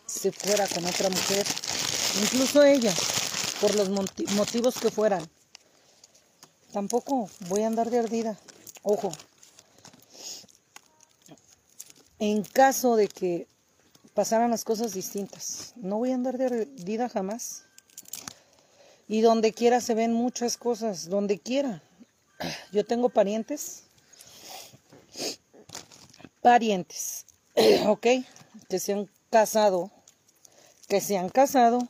se 0.05 0.31
fuera 0.31 0.67
con 0.67 0.85
otra 0.85 1.09
mujer, 1.09 1.45
incluso 2.21 2.63
ella, 2.63 2.93
por 3.59 3.75
los 3.75 3.89
motivos 3.89 4.79
que 4.79 4.89
fueran, 4.89 5.27
tampoco 6.71 7.29
voy 7.49 7.63
a 7.63 7.67
andar 7.67 7.89
de 7.89 7.99
ardida. 7.99 8.37
Ojo, 8.83 9.11
en 12.19 12.43
caso 12.43 12.95
de 12.95 13.07
que 13.07 13.47
pasaran 14.13 14.51
las 14.51 14.63
cosas 14.63 14.93
distintas, 14.93 15.73
no 15.75 15.97
voy 15.97 16.11
a 16.11 16.15
andar 16.15 16.37
de 16.37 16.45
ardida 16.45 17.09
jamás. 17.09 17.65
Y 19.07 19.19
donde 19.19 19.51
quiera 19.51 19.81
se 19.81 19.93
ven 19.93 20.13
muchas 20.13 20.55
cosas, 20.55 21.09
donde 21.09 21.37
quiera. 21.37 21.83
Yo 22.71 22.85
tengo 22.85 23.09
parientes, 23.09 23.83
parientes, 26.41 27.25
¿ok? 27.87 28.07
Que 28.69 28.79
se 28.79 28.93
han 28.93 29.09
casado, 29.29 29.91
que 30.87 31.01
se 31.01 31.17
han 31.17 31.29
casado 31.29 31.87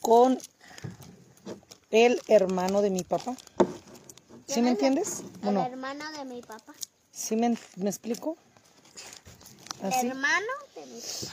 con 0.00 0.38
el 1.90 2.20
hermano 2.28 2.82
de 2.82 2.90
mi 2.90 3.02
papá. 3.04 3.36
¿Sí 4.46 4.54
¿Quién 4.54 4.64
me 4.64 4.70
es 4.70 4.74
entiendes? 4.74 5.22
¿O 5.44 5.48
El 5.48 5.54
no? 5.54 5.64
hermano 5.66 6.04
de 6.12 6.24
mi 6.24 6.42
papá. 6.42 6.74
¿Sí 7.12 7.36
me, 7.36 7.56
me 7.76 7.88
explico? 7.90 8.36
El 9.82 9.92
Así. 9.92 10.06
hermano 10.08 10.46
de 10.74 10.86
mi 10.86 11.00
papá. 11.00 11.32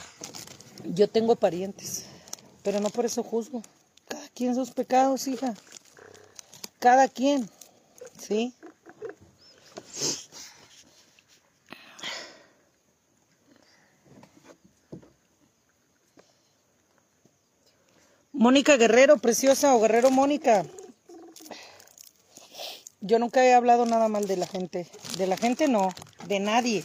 Yo 0.86 1.08
tengo 1.08 1.36
parientes, 1.36 2.04
pero 2.62 2.80
no 2.80 2.90
por 2.90 3.06
eso 3.06 3.22
juzgo. 3.22 3.62
Cada 4.08 4.28
quien 4.30 4.54
sus 4.54 4.70
pecados, 4.70 5.26
hija. 5.28 5.54
Cada 6.78 7.08
quien, 7.08 7.48
Mónica 18.32 18.76
Guerrero, 18.76 19.18
preciosa 19.18 19.74
o 19.74 19.80
Guerrero 19.80 20.10
Mónica. 20.10 20.64
Yo 23.00 23.18
nunca 23.18 23.44
he 23.44 23.54
hablado 23.54 23.86
nada 23.86 24.08
mal 24.08 24.26
de 24.26 24.36
la 24.36 24.46
gente. 24.46 24.86
De 25.18 25.26
la 25.26 25.36
gente 25.36 25.68
no, 25.68 25.90
de 26.26 26.40
nadie 26.40 26.84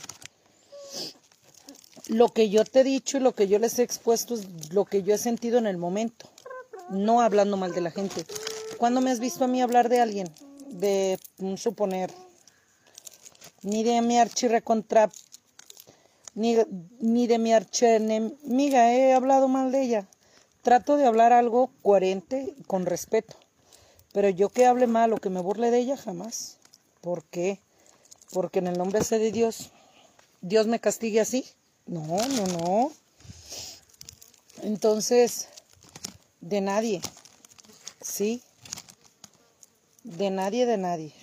lo 2.10 2.30
que 2.30 2.50
yo 2.50 2.66
te 2.66 2.82
he 2.82 2.84
dicho 2.84 3.18
y 3.18 3.20
lo 3.22 3.34
que 3.34 3.48
yo 3.48 3.60
les 3.60 3.78
he 3.80 3.84
expuesto 3.84 4.34
es 4.34 4.74
lo 4.74 4.86
que 4.86 5.04
yo 5.04 5.14
he 5.14 5.18
sentido 5.18 5.60
en 5.60 5.68
el 5.68 5.78
momento, 5.78 6.28
no 6.90 7.22
hablando 7.22 7.56
mal 7.56 7.72
de 7.72 7.82
la 7.82 7.92
gente. 7.92 8.26
¿Cuándo 8.78 9.00
me 9.00 9.12
has 9.12 9.20
visto 9.20 9.46
a 9.46 9.48
mí 9.48 9.62
hablar 9.62 9.90
de 9.90 10.02
alguien? 10.02 10.28
De 10.70 11.20
un 11.40 11.58
suponer, 11.58 12.12
ni 13.64 13.84
de 13.84 14.02
mi 14.02 14.18
archirrecontra, 14.18 15.12
ni, 16.36 16.58
ni 17.00 17.28
de 17.28 17.38
mi 17.40 17.54
archienemiga 17.54 18.94
he 18.94 19.14
hablado 19.14 19.48
mal 19.48 19.72
de 19.72 19.82
ella. 19.82 20.08
Trato 20.62 20.98
de 20.98 21.06
hablar 21.06 21.34
algo 21.34 21.72
coherente 21.82 22.54
y 22.58 22.64
con 22.64 22.86
respeto. 22.86 23.36
Pero 24.14 24.30
yo 24.30 24.50
que 24.50 24.66
hable 24.66 24.88
mal 24.88 25.14
o 25.14 25.18
que 25.18 25.30
me 25.30 25.42
burle 25.42 25.72
de 25.72 25.80
ella, 25.80 25.98
jamás. 25.98 26.58
¿Por 27.02 27.24
qué? 27.24 27.60
Porque 28.32 28.60
en 28.60 28.68
el 28.68 28.78
nombre 28.78 29.00
ese 29.00 29.20
de 29.20 29.32
Dios, 29.32 29.72
Dios 30.42 30.68
me 30.68 30.80
castigue 30.80 31.20
así. 31.20 31.46
No, 31.86 32.18
no, 32.28 32.46
no. 32.48 32.92
Entonces, 34.64 35.48
de 36.42 36.62
nadie. 36.62 37.02
¿Sí? 38.02 38.42
De 40.04 40.30
nadie, 40.30 40.66
de 40.66 40.78
nadie. 40.78 41.14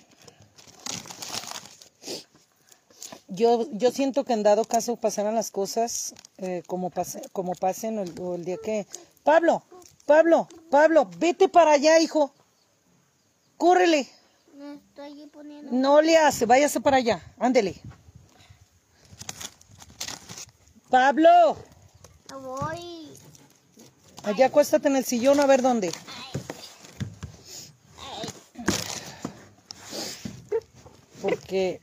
Yo, 3.27 3.67
yo 3.71 3.91
siento 3.91 4.23
que 4.23 4.33
en 4.33 4.43
dado 4.43 4.63
caso 4.63 4.95
pasaran 4.95 5.35
las 5.35 5.51
cosas 5.51 6.15
eh, 6.37 6.63
como, 6.65 6.89
pase, 6.89 7.21
como 7.33 7.53
pasen 7.55 7.99
el, 7.99 8.19
o 8.19 8.35
el 8.35 8.45
día 8.45 8.57
que... 8.63 8.87
Pablo, 9.23 9.63
Pablo, 10.05 10.47
Pablo, 10.71 11.09
vete 11.17 11.49
para 11.49 11.71
allá, 11.71 11.99
hijo. 11.99 12.31
Córrele. 13.57 14.07
Me 14.55 14.75
estoy 14.75 15.27
poniendo. 15.27 15.71
No 15.71 16.01
le 16.01 16.17
hace, 16.17 16.45
váyase 16.45 16.79
para 16.79 16.97
allá, 16.97 17.21
ándele. 17.37 17.75
Pablo, 20.89 21.57
Voy. 22.41 23.09
allá 24.23 24.45
acuéstate 24.45 24.87
en 24.87 24.95
el 24.95 25.03
sillón 25.03 25.41
a 25.41 25.45
ver 25.45 25.61
dónde. 25.61 25.91
Porque 31.21 31.81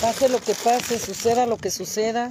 pase 0.00 0.28
lo 0.28 0.40
que 0.40 0.54
pase, 0.54 0.98
suceda 0.98 1.46
lo 1.46 1.56
que 1.56 1.70
suceda, 1.70 2.30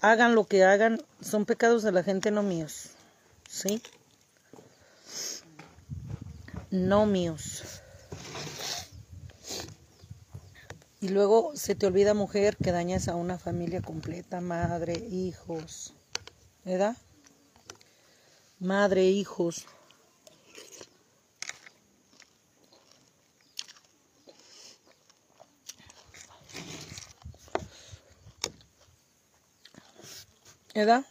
hagan 0.00 0.34
lo 0.34 0.44
que 0.44 0.64
hagan, 0.64 1.02
son 1.20 1.46
pecados 1.46 1.82
de 1.82 1.92
la 1.92 2.02
gente, 2.02 2.30
no 2.30 2.42
míos. 2.42 2.90
¿Sí? 3.48 3.82
No 6.70 7.06
míos. 7.06 7.62
Y 11.00 11.08
luego 11.08 11.52
se 11.54 11.74
te 11.74 11.86
olvida, 11.86 12.14
mujer, 12.14 12.56
que 12.56 12.72
dañas 12.72 13.08
a 13.08 13.14
una 13.14 13.38
familia 13.38 13.82
completa, 13.82 14.40
madre, 14.40 14.94
hijos, 15.10 15.92
¿verdad? 16.64 16.96
Madre, 18.58 19.04
hijos. 19.04 19.66
¿Verdad? 30.74 31.04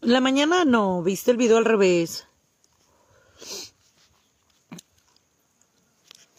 La 0.00 0.20
mañana 0.20 0.64
no, 0.64 1.02
viste 1.02 1.32
el 1.32 1.36
video 1.36 1.58
al 1.58 1.64
revés. 1.64 2.26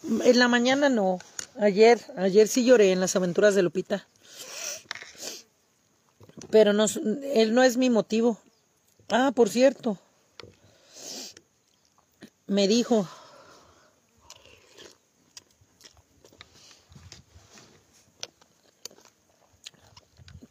En 0.02 0.38
la 0.38 0.48
mañana 0.48 0.88
no. 0.88 1.18
Ayer, 1.60 2.00
ayer 2.16 2.46
sí 2.46 2.64
lloré 2.64 2.92
en 2.92 3.00
las 3.00 3.16
aventuras 3.16 3.56
de 3.56 3.62
Lupita. 3.62 4.06
Pero 6.50 6.72
no, 6.72 6.86
él 7.34 7.52
no 7.52 7.64
es 7.64 7.76
mi 7.76 7.90
motivo. 7.90 8.38
Ah, 9.08 9.32
por 9.34 9.48
cierto. 9.48 9.98
Me 12.46 12.68
dijo. 12.68 13.08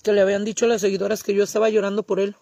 Que 0.04 0.12
le 0.12 0.22
habían 0.22 0.44
dicho 0.44 0.66
a 0.66 0.68
las 0.68 0.82
seguidoras 0.82 1.24
que 1.24 1.34
yo 1.34 1.46
estaba 1.46 1.70
llorando 1.70 2.04
por 2.04 2.20
él. 2.20 2.36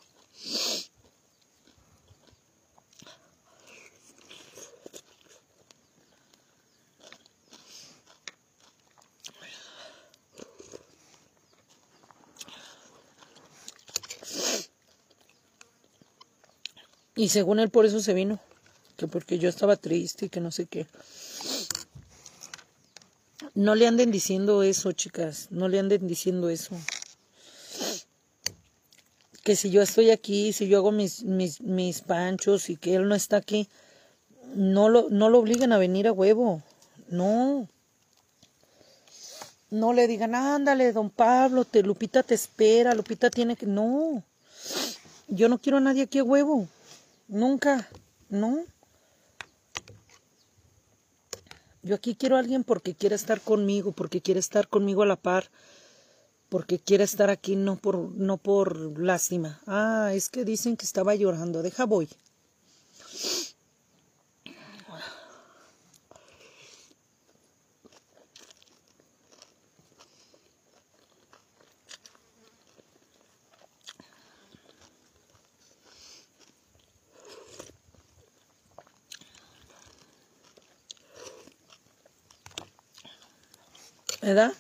Y 17.16 17.30
según 17.30 17.60
él 17.60 17.70
por 17.70 17.86
eso 17.86 18.02
se 18.02 18.14
vino, 18.14 18.40
que 18.98 19.08
porque 19.08 19.40
yo 19.40 19.48
estaba 19.48 19.78
triste 19.78 20.26
y 20.26 20.30
que 20.30 20.42
no 20.42 20.52
sé 20.52 20.66
qué. 20.66 20.86
No 23.54 23.76
le 23.76 23.88
anden 23.88 24.12
diciendo 24.12 24.64
eso, 24.64 24.92
chicas, 24.92 25.48
no 25.50 25.70
le 25.70 25.80
anden 25.80 26.08
diciendo 26.08 26.50
eso. 26.50 26.76
Que 29.44 29.56
si 29.56 29.70
yo 29.70 29.82
estoy 29.82 30.10
aquí, 30.10 30.52
si 30.52 30.68
yo 30.68 30.78
hago 30.80 30.92
mis, 30.92 31.24
mis, 31.24 31.62
mis 31.62 32.02
panchos 32.02 32.70
y 32.70 32.76
que 32.76 32.96
él 32.96 33.08
no 33.08 33.16
está 33.16 33.38
aquí, 33.38 33.70
no 34.56 34.90
lo, 34.90 35.10
no 35.10 35.30
lo 35.30 35.40
obliguen 35.40 35.72
a 35.72 35.78
venir 35.78 36.08
a 36.08 36.12
huevo. 36.12 36.64
No. 37.08 37.70
No 39.70 39.94
le 39.94 40.08
digan, 40.08 40.36
ándale, 40.36 40.92
don 40.92 41.10
Pablo, 41.10 41.64
te, 41.64 41.82
Lupita 41.82 42.24
te 42.24 42.36
espera, 42.36 42.94
Lupita 42.94 43.30
tiene 43.30 43.56
que... 43.56 43.68
No. 43.68 44.24
Yo 45.28 45.48
no 45.48 45.60
quiero 45.60 45.78
a 45.78 45.82
nadie 45.82 46.04
aquí 46.04 46.20
a 46.20 46.24
huevo. 46.24 46.68
Nunca, 47.28 47.90
¿no? 48.30 48.64
Yo 51.82 51.96
aquí 51.96 52.16
quiero 52.16 52.36
a 52.36 52.40
alguien 52.40 52.64
porque 52.64 52.96
quiere 52.96 53.16
estar 53.16 53.42
conmigo, 53.42 53.92
porque 53.92 54.22
quiere 54.22 54.40
estar 54.40 54.68
conmigo 54.68 55.04
a 55.04 55.06
la 55.06 55.16
par, 55.16 55.50
porque 56.50 56.80
quiere 56.80 57.04
estar 57.04 57.30
aquí 57.30 57.56
no 57.56 57.76
por, 57.76 57.98
no 57.98 58.38
por 58.38 59.00
lástima. 59.00 59.62
Ah, 59.68 60.12
es 60.14 60.30
que 60.30 60.46
dicen 60.46 60.78
que 60.78 60.86
estaba 60.86 61.14
llorando. 61.16 61.62
Deja 61.62 61.86
voy. 61.86 62.10
¿Verdad? 84.26 84.54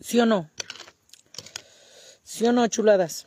¿Sí 0.00 0.20
o 0.20 0.26
no? 0.26 0.50
¿Sí 2.38 2.46
o 2.46 2.52
no, 2.52 2.68
chuladas? 2.68 3.26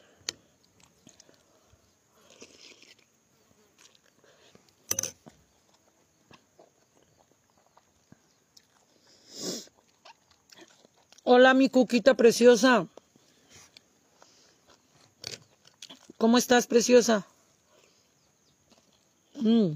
Hola, 11.25 11.53
mi 11.53 11.67
cuquita 11.67 12.13
preciosa. 12.13 12.87
¿Cómo 16.17 16.37
estás, 16.37 16.67
preciosa? 16.67 17.25
Mm. 19.35 19.71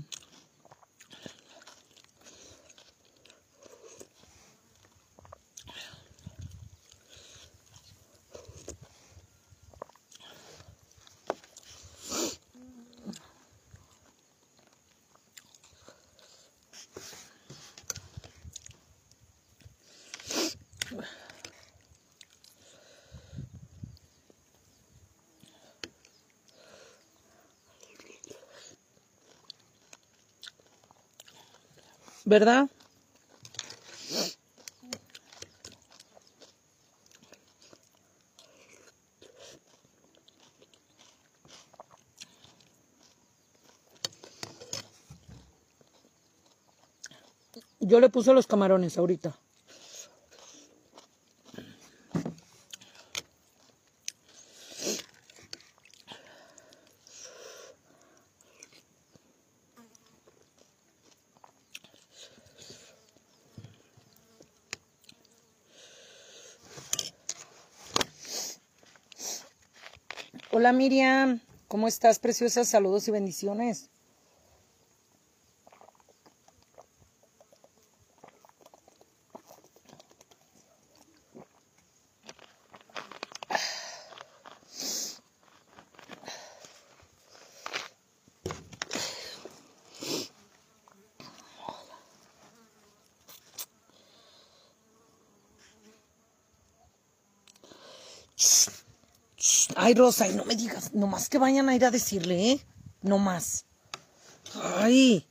¿Verdad? 32.35 32.67
Yo 47.79 48.01
le 48.01 48.09
puse 48.09 48.33
los 48.33 48.47
camarones 48.47 48.97
ahorita. 48.97 49.33
Hola 70.65 70.73
Miriam, 70.73 71.41
¿cómo 71.67 71.87
estás, 71.87 72.17
preciosa? 72.17 72.65
Saludos 72.65 73.07
y 73.07 73.11
bendiciones. 73.11 73.91
Ay, 99.85 99.93
Rosa, 99.93 100.27
y 100.27 100.33
no 100.33 100.43
me 100.45 100.55
digas, 100.55 100.95
nomás 100.95 101.29
que 101.29 101.37
vayan 101.37 101.69
a 101.69 101.75
ir 101.75 101.85
a 101.85 101.91
decirle, 101.91 102.53
¿eh? 102.53 102.65
No 103.03 103.19
más. 103.19 103.65
Ay. 104.55 105.27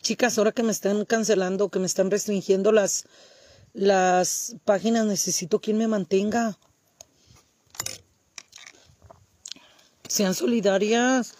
Chicas, 0.00 0.38
ahora 0.38 0.52
que 0.52 0.62
me 0.62 0.72
están 0.72 1.04
cancelando, 1.04 1.68
que 1.68 1.78
me 1.78 1.84
están 1.84 2.10
restringiendo 2.10 2.72
las, 2.72 3.04
las 3.74 4.56
páginas, 4.64 5.04
necesito 5.04 5.60
quien 5.60 5.76
me 5.76 5.88
mantenga. 5.88 6.56
Sean 10.08 10.34
solidarias. 10.34 11.34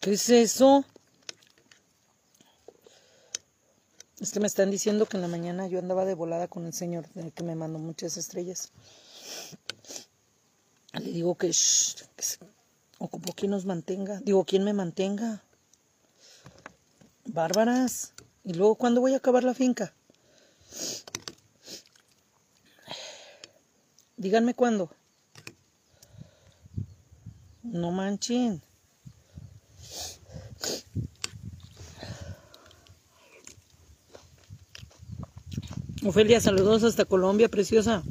¿Qué 0.00 0.12
es 0.12 0.30
eso? 0.30 0.84
Es 4.20 4.30
que 4.30 4.38
me 4.38 4.46
están 4.46 4.70
diciendo 4.70 5.06
que 5.06 5.16
en 5.16 5.22
la 5.22 5.26
mañana 5.26 5.66
yo 5.66 5.80
andaba 5.80 6.04
de 6.04 6.14
volada 6.14 6.46
con 6.46 6.66
el 6.66 6.72
señor 6.72 7.08
eh, 7.16 7.32
que 7.34 7.42
me 7.42 7.56
mandó 7.56 7.80
muchas 7.80 8.16
estrellas. 8.16 8.70
Le 10.92 11.10
digo 11.10 11.36
que, 11.36 11.50
shh, 11.50 12.04
que 12.16 12.24
ocupo 12.98 13.32
quien 13.32 13.50
nos 13.50 13.64
mantenga. 13.64 14.20
Digo, 14.20 14.44
¿quién 14.44 14.64
me 14.64 14.72
mantenga? 14.72 15.42
Bárbaras. 17.24 18.12
¿Y 18.44 18.54
luego 18.54 18.74
cuándo 18.74 19.00
voy 19.00 19.14
a 19.14 19.18
acabar 19.18 19.44
la 19.44 19.54
finca? 19.54 19.94
Díganme 24.16 24.54
cuándo. 24.54 24.90
No 27.62 27.90
manchen. 27.90 28.62
Ofelia, 36.04 36.40
saludos 36.40 36.82
hasta 36.82 37.04
Colombia, 37.04 37.48
preciosa. 37.48 38.02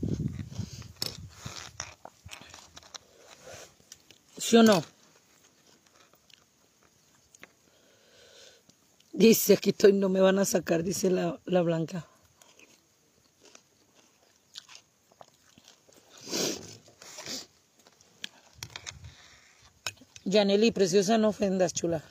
¿Sí 4.51 4.57
o 4.57 4.63
no? 4.63 4.83
Dice, 9.13 9.53
aquí 9.53 9.69
estoy, 9.69 9.93
no 9.93 10.09
me 10.09 10.19
van 10.19 10.39
a 10.39 10.43
sacar, 10.43 10.83
dice 10.83 11.09
la, 11.09 11.39
la 11.45 11.61
blanca. 11.61 12.05
Yaneli, 20.25 20.71
preciosa, 20.71 21.17
no 21.17 21.29
ofendas, 21.29 21.73
chula. 21.73 22.03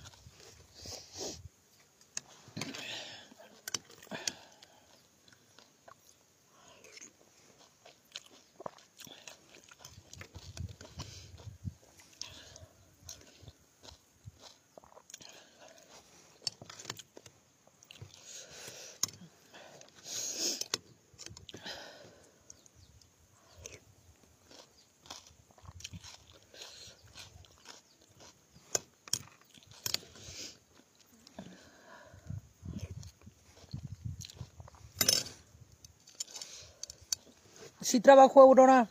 Trabajo, 38.03 38.41
Aurora. 38.41 38.89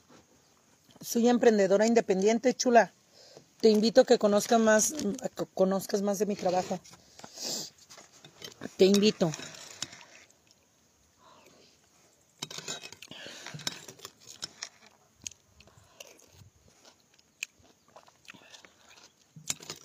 Soy 1.02 1.30
emprendedora 1.30 1.88
independiente, 1.88 2.54
chula. 2.54 2.94
Te 3.62 3.70
invito 3.70 4.02
a 4.02 4.06
que 4.06 4.18
conozcas 4.18 4.60
más, 4.60 4.94
a 5.24 5.30
que 5.30 5.46
conozcas 5.54 6.02
más 6.02 6.20
de 6.20 6.26
mi 6.26 6.36
trabajo. 6.36 6.80
Te 8.78 8.86
invito. 8.86 9.32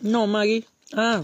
No, 0.00 0.26
Maggie. 0.26 0.66
Ah. 0.92 1.22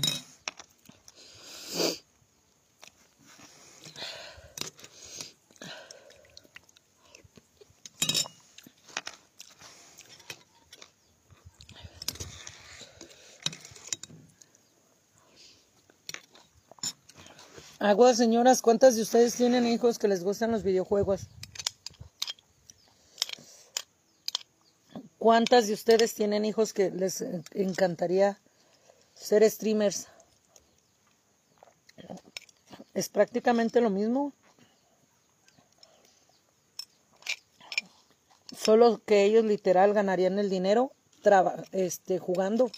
Aguas, 17.90 18.18
señoras, 18.18 18.62
¿cuántas 18.62 18.94
de 18.94 19.02
ustedes 19.02 19.34
tienen 19.34 19.66
hijos 19.66 19.98
que 19.98 20.06
les 20.06 20.22
gustan 20.22 20.52
los 20.52 20.62
videojuegos? 20.62 21.22
¿Cuántas 25.18 25.66
de 25.66 25.74
ustedes 25.74 26.14
tienen 26.14 26.44
hijos 26.44 26.72
que 26.72 26.92
les 26.92 27.20
encantaría 27.50 28.38
ser 29.14 29.42
streamers? 29.50 30.06
Es 32.94 33.08
prácticamente 33.08 33.80
lo 33.80 33.90
mismo. 33.90 34.32
Solo 38.56 39.02
que 39.04 39.24
ellos 39.24 39.44
literal 39.44 39.94
ganarían 39.94 40.38
el 40.38 40.48
dinero 40.48 40.92
este, 41.72 42.20
jugando. 42.20 42.70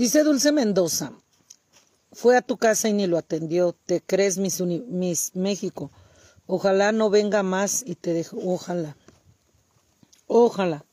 Dice 0.00 0.24
Dulce 0.24 0.50
Mendoza, 0.50 1.12
fue 2.10 2.34
a 2.34 2.40
tu 2.40 2.56
casa 2.56 2.88
y 2.88 2.94
ni 2.94 3.06
lo 3.06 3.18
atendió. 3.18 3.74
Te 3.74 4.00
crees 4.00 4.38
Miss, 4.38 4.58
Uni- 4.58 4.82
Miss 4.88 5.32
México. 5.34 5.90
Ojalá 6.46 6.90
no 6.90 7.10
venga 7.10 7.42
más 7.42 7.82
y 7.86 7.96
te 7.96 8.14
dejo. 8.14 8.38
Ojalá. 8.42 8.96
Ojalá. 10.26 10.86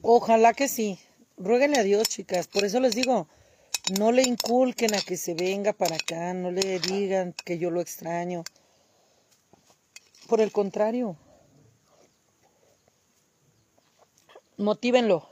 Ojalá 0.00 0.54
que 0.54 0.68
sí. 0.68 0.98
Ruéguenle 1.36 1.78
a 1.78 1.82
Dios, 1.82 2.08
chicas. 2.08 2.46
Por 2.46 2.64
eso 2.64 2.80
les 2.80 2.94
digo, 2.94 3.28
no 3.98 4.10
le 4.10 4.22
inculquen 4.22 4.94
a 4.94 5.02
que 5.02 5.18
se 5.18 5.34
venga 5.34 5.74
para 5.74 5.96
acá, 5.96 6.32
no 6.32 6.50
le 6.50 6.80
digan 6.80 7.34
que 7.44 7.58
yo 7.58 7.70
lo 7.70 7.82
extraño. 7.82 8.42
Por 10.28 10.40
el 10.40 10.50
contrario, 10.50 11.18
motívenlo. 14.58 15.28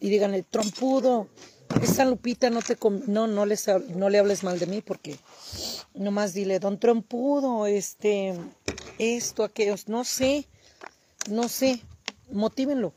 Y 0.00 0.08
díganle, 0.08 0.42
trompudo, 0.42 1.28
esa 1.82 2.04
Lupita 2.04 2.50
no 2.50 2.62
te... 2.62 2.76
No, 3.06 3.26
no, 3.26 3.46
les, 3.46 3.66
no 3.68 4.08
le 4.08 4.18
hables 4.18 4.42
mal 4.42 4.58
de 4.58 4.66
mí 4.66 4.80
porque 4.80 5.18
nomás 5.94 6.32
dile, 6.32 6.58
don 6.58 6.78
trompudo, 6.78 7.66
este, 7.66 8.34
esto, 8.98 9.44
aquello, 9.44 9.76
no 9.86 10.04
sé, 10.04 10.46
no 11.30 11.48
sé, 11.48 11.82
motívenlo 12.30 12.92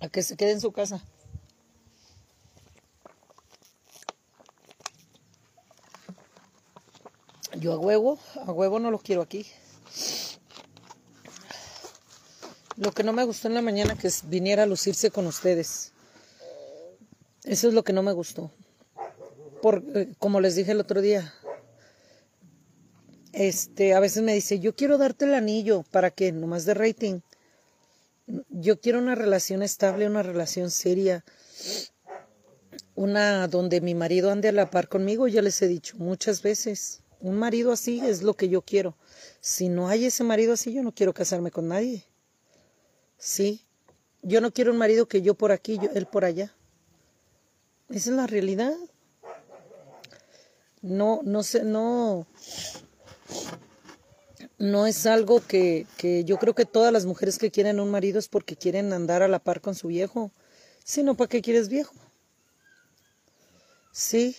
a 0.00 0.08
que 0.08 0.22
se 0.22 0.36
quede 0.36 0.52
en 0.52 0.60
su 0.60 0.72
casa. 0.72 1.02
Yo 7.58 7.72
a 7.72 7.78
huevo, 7.78 8.18
a 8.46 8.52
huevo 8.52 8.78
no 8.78 8.90
lo 8.90 8.98
quiero 8.98 9.22
aquí. 9.22 9.44
Lo 12.78 12.92
que 12.92 13.02
no 13.02 13.12
me 13.12 13.24
gustó 13.24 13.48
en 13.48 13.54
la 13.54 13.62
mañana 13.62 13.98
que 13.98 14.08
viniera 14.24 14.62
a 14.62 14.66
lucirse 14.66 15.10
con 15.10 15.26
ustedes. 15.26 15.90
Eso 17.42 17.66
es 17.66 17.74
lo 17.74 17.82
que 17.82 17.92
no 17.92 18.04
me 18.04 18.12
gustó. 18.12 18.52
Por, 19.60 19.82
eh, 19.96 20.14
como 20.20 20.40
les 20.40 20.54
dije 20.54 20.70
el 20.70 20.80
otro 20.80 21.00
día, 21.00 21.34
este, 23.32 23.94
a 23.94 24.00
veces 24.00 24.22
me 24.22 24.32
dice, 24.32 24.60
yo 24.60 24.76
quiero 24.76 24.96
darte 24.96 25.24
el 25.24 25.34
anillo 25.34 25.84
para 25.90 26.12
que 26.12 26.30
nomás 26.30 26.66
de 26.66 26.74
rating. 26.74 27.20
Yo 28.48 28.80
quiero 28.80 29.00
una 29.00 29.16
relación 29.16 29.64
estable, 29.64 30.06
una 30.06 30.22
relación 30.22 30.70
seria, 30.70 31.24
una 32.94 33.48
donde 33.48 33.80
mi 33.80 33.96
marido 33.96 34.30
ande 34.30 34.50
a 34.50 34.52
la 34.52 34.70
par 34.70 34.86
conmigo, 34.88 35.26
ya 35.26 35.42
les 35.42 35.60
he 35.62 35.66
dicho 35.66 35.96
muchas 35.98 36.42
veces, 36.42 37.02
un 37.18 37.36
marido 37.38 37.72
así 37.72 38.00
es 38.06 38.22
lo 38.22 38.34
que 38.34 38.48
yo 38.48 38.62
quiero. 38.62 38.96
Si 39.40 39.68
no 39.68 39.88
hay 39.88 40.04
ese 40.04 40.22
marido 40.22 40.52
así, 40.52 40.72
yo 40.72 40.84
no 40.84 40.92
quiero 40.94 41.12
casarme 41.12 41.50
con 41.50 41.66
nadie. 41.66 42.07
Sí, 43.18 43.64
yo 44.22 44.40
no 44.40 44.52
quiero 44.52 44.72
un 44.72 44.78
marido 44.78 45.06
que 45.06 45.22
yo 45.22 45.34
por 45.34 45.52
aquí, 45.52 45.78
yo, 45.78 45.90
él 45.94 46.06
por 46.06 46.24
allá. 46.24 46.54
Esa 47.90 48.10
es 48.10 48.16
la 48.16 48.26
realidad. 48.26 48.74
No, 50.80 51.20
no 51.24 51.42
sé, 51.42 51.64
no, 51.64 52.26
no 54.58 54.86
es 54.86 55.06
algo 55.06 55.40
que, 55.44 55.86
que 55.96 56.24
yo 56.24 56.38
creo 56.38 56.54
que 56.54 56.64
todas 56.64 56.92
las 56.92 57.04
mujeres 57.04 57.38
que 57.38 57.50
quieren 57.50 57.80
un 57.80 57.90
marido 57.90 58.18
es 58.18 58.28
porque 58.28 58.56
quieren 58.56 58.92
andar 58.92 59.22
a 59.22 59.28
la 59.28 59.40
par 59.40 59.60
con 59.60 59.74
su 59.74 59.88
viejo. 59.88 60.30
Si 60.84 61.02
no, 61.02 61.16
¿para 61.16 61.28
qué 61.28 61.42
quieres 61.42 61.68
viejo? 61.68 61.94
Sí. 63.92 64.36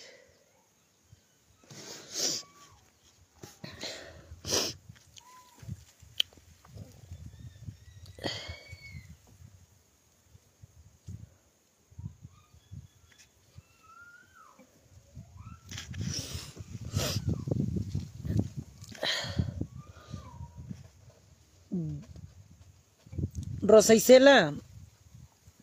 Rosa 23.62 23.94
Isela, 23.94 24.54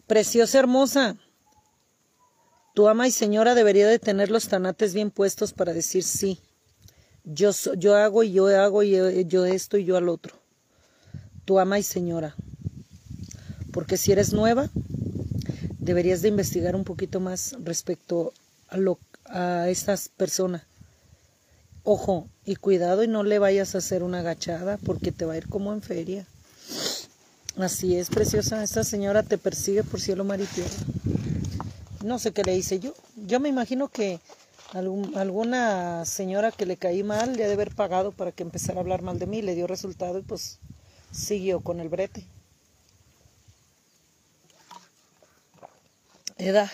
preciosa 0.05 0.59
hermosa, 0.59 1.17
tu 2.73 2.87
ama 2.87 3.07
y 3.07 3.11
señora 3.11 3.55
debería 3.55 3.87
de 3.87 3.97
tener 3.99 4.29
los 4.29 4.47
tanates 4.47 4.93
bien 4.93 5.09
puestos 5.09 5.51
para 5.51 5.73
decir 5.73 6.03
sí. 6.03 6.39
Yo, 7.23 7.51
yo 7.75 7.95
hago 7.95 8.23
y 8.23 8.31
yo 8.31 8.47
hago 8.47 8.83
y 8.83 8.91
yo, 8.91 9.09
yo 9.09 9.45
esto 9.45 9.77
y 9.77 9.83
yo 9.83 9.97
al 9.97 10.09
otro. 10.09 10.35
Tu 11.43 11.59
ama 11.59 11.79
y 11.79 11.83
señora. 11.83 12.35
Porque 13.73 13.97
si 13.97 14.11
eres 14.11 14.31
nueva, 14.31 14.69
deberías 15.79 16.21
de 16.21 16.29
investigar 16.29 16.75
un 16.75 16.83
poquito 16.83 17.19
más 17.19 17.55
respecto 17.63 18.31
a, 18.69 18.77
lo, 18.77 18.99
a 19.25 19.69
estas 19.69 20.09
personas. 20.09 20.63
Ojo, 21.83 22.29
y 22.47 22.55
cuidado 22.55 23.03
y 23.03 23.09
no 23.09 23.23
le 23.23 23.39
vayas 23.39 23.75
a 23.75 23.79
hacer 23.79 24.03
una 24.03 24.19
agachada 24.19 24.77
porque 24.77 25.11
te 25.11 25.25
va 25.25 25.33
a 25.33 25.37
ir 25.37 25.49
como 25.49 25.73
en 25.73 25.81
feria. 25.81 26.25
Así 27.57 27.97
es, 27.97 28.09
preciosa. 28.09 28.63
Esta 28.63 28.85
señora 28.85 29.21
te 29.21 29.37
persigue 29.37 29.83
por 29.83 29.99
cielo, 29.99 30.23
mar. 30.23 30.39
No 32.05 32.17
sé 32.19 32.31
qué 32.31 32.43
le 32.43 32.55
hice 32.55 32.79
yo. 32.79 32.93
Yo 33.17 33.41
me 33.41 33.49
imagino 33.49 33.89
que 33.89 34.21
alguna 34.73 36.05
señora 36.05 36.53
que 36.53 36.65
le 36.65 36.77
caí 36.77 37.03
mal 37.03 37.35
le 37.35 37.43
ha 37.43 37.47
de 37.47 37.53
haber 37.53 37.75
pagado 37.75 38.13
para 38.13 38.31
que 38.31 38.43
empezara 38.43 38.77
a 38.77 38.81
hablar 38.81 39.01
mal 39.01 39.19
de 39.19 39.27
mí. 39.27 39.41
Le 39.41 39.53
dio 39.53 39.67
resultado 39.67 40.17
y 40.17 40.21
pues 40.21 40.59
siguió 41.11 41.59
con 41.59 41.81
el 41.81 41.89
brete. 41.89 42.23
Eda. 46.37 46.71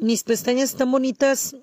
Mis 0.00 0.24
pestañas 0.24 0.70
están 0.70 0.90
bonitas. 0.90 1.54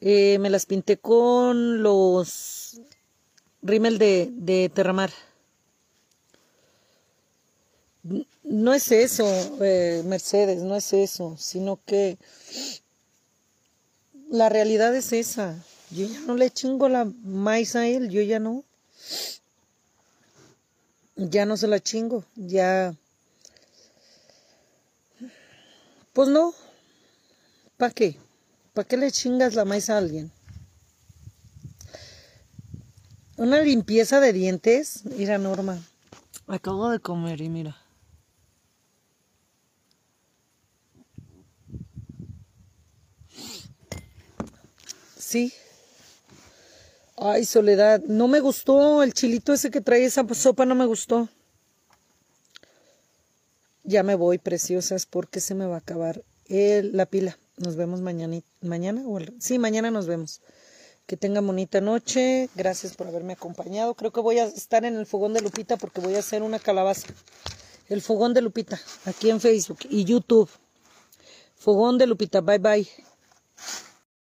Eh, 0.00 0.38
me 0.38 0.50
las 0.50 0.66
pinté 0.66 0.98
con 0.98 1.82
los 1.82 2.80
rímel 3.60 3.98
de, 3.98 4.28
de 4.30 4.70
Terramar. 4.72 5.10
No 8.44 8.72
es 8.72 8.92
eso, 8.92 9.26
eh, 9.64 10.04
Mercedes, 10.04 10.62
no 10.62 10.76
es 10.76 10.92
eso, 10.92 11.34
sino 11.40 11.80
que 11.84 12.18
la 14.30 14.48
realidad 14.48 14.94
es 14.94 15.12
esa. 15.12 15.60
Yo 15.90 16.06
ya 16.06 16.20
no 16.20 16.36
le 16.36 16.50
chingo 16.50 16.88
la 16.88 17.04
maíz 17.24 17.74
a 17.74 17.88
él, 17.88 18.10
yo 18.10 18.22
ya 18.22 18.38
no. 18.38 18.62
Ya 21.16 21.46
no 21.46 21.56
se 21.56 21.66
la 21.66 21.80
chingo, 21.80 22.24
ya. 22.36 22.94
Pues 26.14 26.28
no. 26.28 26.54
¿Para 27.76 27.92
qué? 27.92 28.16
¿Para 28.72 28.86
qué 28.86 28.96
le 28.96 29.10
chingas 29.10 29.54
la 29.54 29.64
maíz 29.64 29.90
a 29.90 29.98
alguien? 29.98 30.30
Una 33.36 33.60
limpieza 33.60 34.20
de 34.20 34.32
dientes. 34.32 35.04
Mira, 35.04 35.38
Norma. 35.38 35.82
Acabo 36.46 36.88
de 36.88 37.00
comer 37.00 37.40
y 37.40 37.48
mira. 37.48 37.76
Sí. 45.18 45.52
Ay, 47.16 47.44
Soledad, 47.44 48.00
no 48.06 48.28
me 48.28 48.38
gustó 48.38 49.02
el 49.02 49.14
chilito 49.14 49.52
ese 49.52 49.72
que 49.72 49.80
trae 49.80 50.04
esa 50.04 50.24
sopa, 50.32 50.64
no 50.64 50.76
me 50.76 50.86
gustó. 50.86 51.28
Ya 53.84 54.02
me 54.02 54.14
voy, 54.14 54.38
preciosas, 54.38 55.06
porque 55.06 55.40
se 55.40 55.54
me 55.54 55.66
va 55.66 55.76
a 55.76 55.78
acabar 55.78 56.22
el- 56.46 56.96
la 56.96 57.06
pila. 57.06 57.38
Nos 57.58 57.76
vemos 57.76 58.00
mañana. 58.00 58.40
¿Mañana? 58.62 59.02
o 59.06 59.18
el- 59.18 59.34
sí, 59.40 59.58
mañana 59.58 59.90
nos 59.90 60.06
vemos. 60.06 60.40
Que 61.06 61.16
tengan 61.18 61.46
bonita 61.46 61.80
noche. 61.80 62.48
Gracias 62.54 62.96
por 62.96 63.06
haberme 63.06 63.34
acompañado. 63.34 63.94
Creo 63.94 64.10
que 64.10 64.20
voy 64.20 64.38
a 64.38 64.46
estar 64.46 64.84
en 64.86 64.96
el 64.96 65.06
fogón 65.06 65.34
de 65.34 65.42
Lupita 65.42 65.76
porque 65.76 66.00
voy 66.00 66.14
a 66.14 66.20
hacer 66.20 66.42
una 66.42 66.58
calabaza. 66.58 67.08
El 67.90 68.00
fogón 68.00 68.32
de 68.32 68.40
Lupita, 68.40 68.80
aquí 69.04 69.28
en 69.30 69.40
Facebook 69.40 69.80
y 69.90 70.04
YouTube. 70.04 70.48
Fogón 71.56 71.98
de 71.98 72.06
Lupita. 72.06 72.40
Bye 72.40 72.58
bye. 72.58 72.88